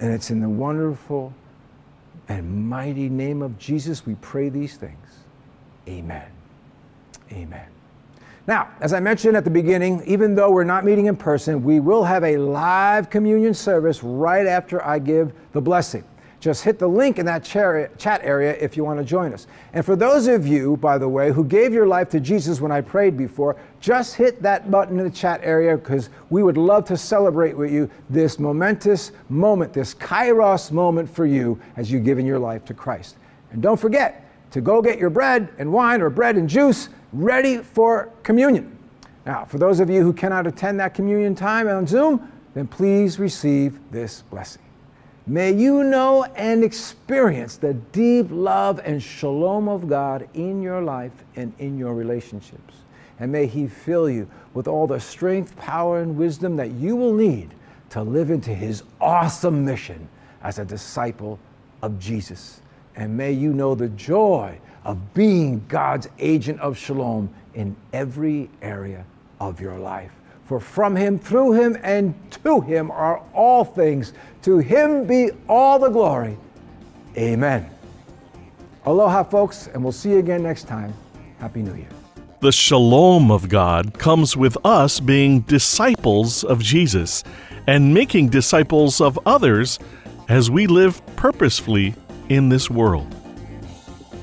And 0.00 0.12
it's 0.12 0.32
in 0.32 0.40
the 0.40 0.48
wonderful 0.48 1.32
and 2.28 2.68
mighty 2.68 3.08
name 3.08 3.42
of 3.42 3.60
Jesus 3.60 4.04
we 4.04 4.16
pray 4.16 4.48
these 4.48 4.76
things. 4.76 5.06
Amen. 5.86 6.32
Amen. 7.30 7.68
Now, 8.50 8.68
as 8.80 8.92
I 8.92 8.98
mentioned 8.98 9.36
at 9.36 9.44
the 9.44 9.50
beginning, 9.50 10.02
even 10.06 10.34
though 10.34 10.50
we're 10.50 10.64
not 10.64 10.84
meeting 10.84 11.06
in 11.06 11.14
person, 11.14 11.62
we 11.62 11.78
will 11.78 12.02
have 12.02 12.24
a 12.24 12.36
live 12.36 13.08
communion 13.08 13.54
service 13.54 14.02
right 14.02 14.44
after 14.44 14.84
I 14.84 14.98
give 14.98 15.32
the 15.52 15.60
blessing. 15.60 16.02
Just 16.40 16.64
hit 16.64 16.80
the 16.80 16.88
link 16.88 17.20
in 17.20 17.26
that 17.26 17.44
chat 17.44 18.20
area 18.24 18.56
if 18.58 18.76
you 18.76 18.82
want 18.82 18.98
to 18.98 19.04
join 19.04 19.32
us. 19.32 19.46
And 19.72 19.86
for 19.86 19.94
those 19.94 20.26
of 20.26 20.48
you, 20.48 20.76
by 20.78 20.98
the 20.98 21.08
way, 21.08 21.30
who 21.30 21.44
gave 21.44 21.72
your 21.72 21.86
life 21.86 22.08
to 22.08 22.18
Jesus 22.18 22.60
when 22.60 22.72
I 22.72 22.80
prayed 22.80 23.16
before, 23.16 23.54
just 23.78 24.16
hit 24.16 24.42
that 24.42 24.68
button 24.68 24.98
in 24.98 25.04
the 25.04 25.12
chat 25.12 25.38
area 25.44 25.76
because 25.76 26.10
we 26.28 26.42
would 26.42 26.56
love 26.56 26.84
to 26.86 26.96
celebrate 26.96 27.56
with 27.56 27.70
you 27.70 27.88
this 28.08 28.40
momentous 28.40 29.12
moment, 29.28 29.72
this 29.72 29.94
kairos 29.94 30.72
moment 30.72 31.08
for 31.08 31.24
you 31.24 31.60
as 31.76 31.92
you've 31.92 32.04
given 32.04 32.26
your 32.26 32.40
life 32.40 32.64
to 32.64 32.74
Christ. 32.74 33.14
And 33.52 33.62
don't 33.62 33.78
forget 33.78 34.26
to 34.50 34.60
go 34.60 34.82
get 34.82 34.98
your 34.98 35.10
bread 35.10 35.48
and 35.58 35.72
wine 35.72 36.00
or 36.00 36.10
bread 36.10 36.36
and 36.36 36.48
juice 36.48 36.88
ready 37.12 37.58
for 37.58 38.10
communion. 38.22 38.76
Now, 39.26 39.44
for 39.44 39.58
those 39.58 39.80
of 39.80 39.90
you 39.90 40.02
who 40.02 40.12
cannot 40.12 40.46
attend 40.46 40.80
that 40.80 40.94
communion 40.94 41.34
time 41.34 41.68
on 41.68 41.86
Zoom, 41.86 42.30
then 42.54 42.66
please 42.66 43.18
receive 43.18 43.78
this 43.90 44.22
blessing. 44.22 44.62
May 45.26 45.52
you 45.52 45.84
know 45.84 46.24
and 46.34 46.64
experience 46.64 47.56
the 47.56 47.74
deep 47.74 48.26
love 48.30 48.80
and 48.84 49.00
shalom 49.02 49.68
of 49.68 49.88
God 49.88 50.28
in 50.34 50.62
your 50.62 50.80
life 50.80 51.12
and 51.36 51.52
in 51.58 51.78
your 51.78 51.94
relationships. 51.94 52.74
And 53.20 53.30
may 53.30 53.46
He 53.46 53.66
fill 53.66 54.08
you 54.08 54.28
with 54.54 54.66
all 54.66 54.86
the 54.86 54.98
strength, 54.98 55.56
power, 55.56 56.00
and 56.00 56.16
wisdom 56.16 56.56
that 56.56 56.72
you 56.72 56.96
will 56.96 57.14
need 57.14 57.54
to 57.90 58.02
live 58.02 58.30
into 58.30 58.52
His 58.52 58.82
awesome 59.00 59.64
mission 59.64 60.08
as 60.42 60.58
a 60.58 60.64
disciple 60.64 61.38
of 61.82 61.98
Jesus. 61.98 62.62
And 63.00 63.16
may 63.16 63.32
you 63.32 63.54
know 63.54 63.74
the 63.74 63.88
joy 63.88 64.58
of 64.84 65.14
being 65.14 65.64
God's 65.68 66.06
agent 66.18 66.60
of 66.60 66.76
shalom 66.76 67.30
in 67.54 67.74
every 67.94 68.50
area 68.60 69.06
of 69.40 69.58
your 69.58 69.78
life. 69.78 70.12
For 70.44 70.60
from 70.60 70.96
him, 70.96 71.18
through 71.18 71.52
him, 71.52 71.78
and 71.82 72.14
to 72.44 72.60
him 72.60 72.90
are 72.90 73.22
all 73.32 73.64
things. 73.64 74.12
To 74.42 74.58
him 74.58 75.06
be 75.06 75.30
all 75.48 75.78
the 75.78 75.88
glory. 75.88 76.36
Amen. 77.16 77.70
Aloha, 78.84 79.22
folks, 79.22 79.68
and 79.68 79.82
we'll 79.82 79.92
see 79.92 80.10
you 80.10 80.18
again 80.18 80.42
next 80.42 80.64
time. 80.64 80.92
Happy 81.38 81.62
New 81.62 81.76
Year. 81.76 81.88
The 82.40 82.52
shalom 82.52 83.30
of 83.30 83.48
God 83.48 83.98
comes 83.98 84.36
with 84.36 84.58
us 84.62 85.00
being 85.00 85.40
disciples 85.40 86.44
of 86.44 86.62
Jesus 86.62 87.24
and 87.66 87.94
making 87.94 88.28
disciples 88.28 89.00
of 89.00 89.18
others 89.24 89.78
as 90.28 90.50
we 90.50 90.66
live 90.66 91.00
purposefully 91.16 91.94
in 92.30 92.48
this 92.48 92.70
world. 92.70 93.14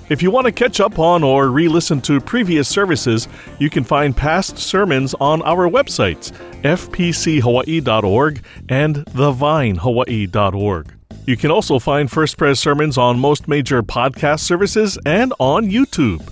If 0.10 0.22
you 0.24 0.32
want 0.32 0.46
to 0.46 0.54
catch 0.54 0.80
up 0.80 0.98
on 1.00 1.22
or 1.22 1.50
re 1.50 1.68
listen 1.68 2.00
to 2.02 2.22
previous 2.22 2.68
services, 2.68 3.28
you 3.60 3.70
can 3.70 3.84
find 3.84 4.16
past 4.16 4.58
sermons 4.58 5.14
on 5.20 5.42
our 5.42 5.70
websites, 5.70 6.32
fpchawaii.org 6.62 8.44
and 8.70 8.96
thevinehawaii.org. 8.96 10.94
You 11.26 11.36
can 11.36 11.52
also 11.52 11.78
find 11.78 12.10
First 12.10 12.38
Pres 12.38 12.58
sermons 12.58 12.98
on 12.98 13.20
most 13.20 13.50
major 13.50 13.84
podcast 13.84 14.40
services 14.40 14.98
and 15.06 15.34
on 15.40 15.70
YouTube. 15.70 16.26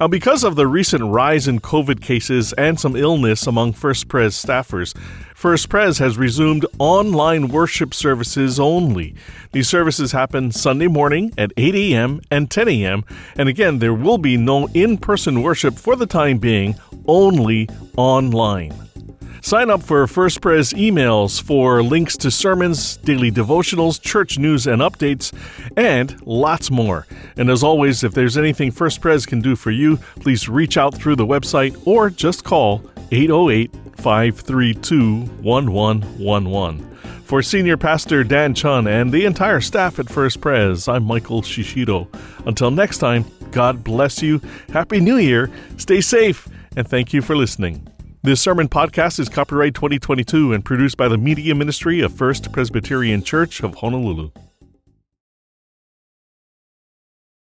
Now, 0.00 0.08
because 0.08 0.42
of 0.42 0.56
the 0.56 0.66
recent 0.66 1.04
rise 1.04 1.46
in 1.46 1.60
COVID 1.60 2.00
cases 2.00 2.52
and 2.54 2.80
some 2.80 2.96
illness 2.96 3.46
among 3.46 3.74
First 3.74 4.08
Pres 4.08 4.34
staffers, 4.34 4.96
First 5.34 5.68
Pres 5.68 5.98
has 5.98 6.16
resumed 6.18 6.66
online 6.78 7.48
worship 7.48 7.94
services 7.94 8.58
only. 8.58 9.14
These 9.52 9.68
services 9.68 10.12
happen 10.12 10.50
Sunday 10.50 10.88
morning 10.88 11.32
at 11.36 11.52
8 11.56 11.74
a.m. 11.74 12.20
and 12.30 12.50
10 12.50 12.68
a.m., 12.68 13.04
and 13.36 13.48
again, 13.48 13.78
there 13.78 13.94
will 13.94 14.18
be 14.18 14.36
no 14.36 14.68
in 14.68 14.98
person 14.98 15.42
worship 15.42 15.74
for 15.74 15.94
the 15.94 16.06
time 16.06 16.38
being, 16.38 16.74
only 17.06 17.68
online. 17.96 18.91
Sign 19.44 19.70
up 19.70 19.82
for 19.82 20.06
First 20.06 20.40
Pres 20.40 20.72
emails 20.72 21.42
for 21.42 21.82
links 21.82 22.16
to 22.18 22.30
sermons, 22.30 22.96
daily 22.98 23.32
devotionals, 23.32 24.00
church 24.00 24.38
news 24.38 24.68
and 24.68 24.80
updates, 24.80 25.32
and 25.76 26.24
lots 26.24 26.70
more. 26.70 27.08
And 27.36 27.50
as 27.50 27.64
always, 27.64 28.04
if 28.04 28.14
there's 28.14 28.38
anything 28.38 28.70
First 28.70 29.00
Pres 29.00 29.26
can 29.26 29.40
do 29.40 29.56
for 29.56 29.72
you, 29.72 29.96
please 30.20 30.48
reach 30.48 30.76
out 30.76 30.94
through 30.94 31.16
the 31.16 31.26
website 31.26 31.76
or 31.84 32.08
just 32.08 32.44
call 32.44 32.88
808 33.10 33.74
532 33.96 35.22
1111. 35.42 36.96
For 37.24 37.42
Senior 37.42 37.76
Pastor 37.76 38.22
Dan 38.22 38.54
Chun 38.54 38.86
and 38.86 39.10
the 39.10 39.24
entire 39.24 39.60
staff 39.60 39.98
at 39.98 40.08
First 40.08 40.40
Pres, 40.40 40.86
I'm 40.86 41.02
Michael 41.02 41.42
Shishido. 41.42 42.06
Until 42.46 42.70
next 42.70 42.98
time, 42.98 43.24
God 43.50 43.82
bless 43.82 44.22
you, 44.22 44.40
Happy 44.72 45.00
New 45.00 45.16
Year, 45.16 45.50
stay 45.78 46.00
safe, 46.00 46.48
and 46.76 46.86
thank 46.86 47.12
you 47.12 47.20
for 47.20 47.36
listening. 47.36 47.91
This 48.24 48.40
sermon 48.40 48.68
podcast 48.68 49.18
is 49.18 49.28
copyright 49.28 49.74
2022 49.74 50.52
and 50.52 50.64
produced 50.64 50.96
by 50.96 51.08
the 51.08 51.18
Media 51.18 51.56
Ministry 51.56 52.02
of 52.02 52.14
First 52.14 52.52
Presbyterian 52.52 53.24
Church 53.24 53.64
of 53.64 53.74
Honolulu. 53.74 54.30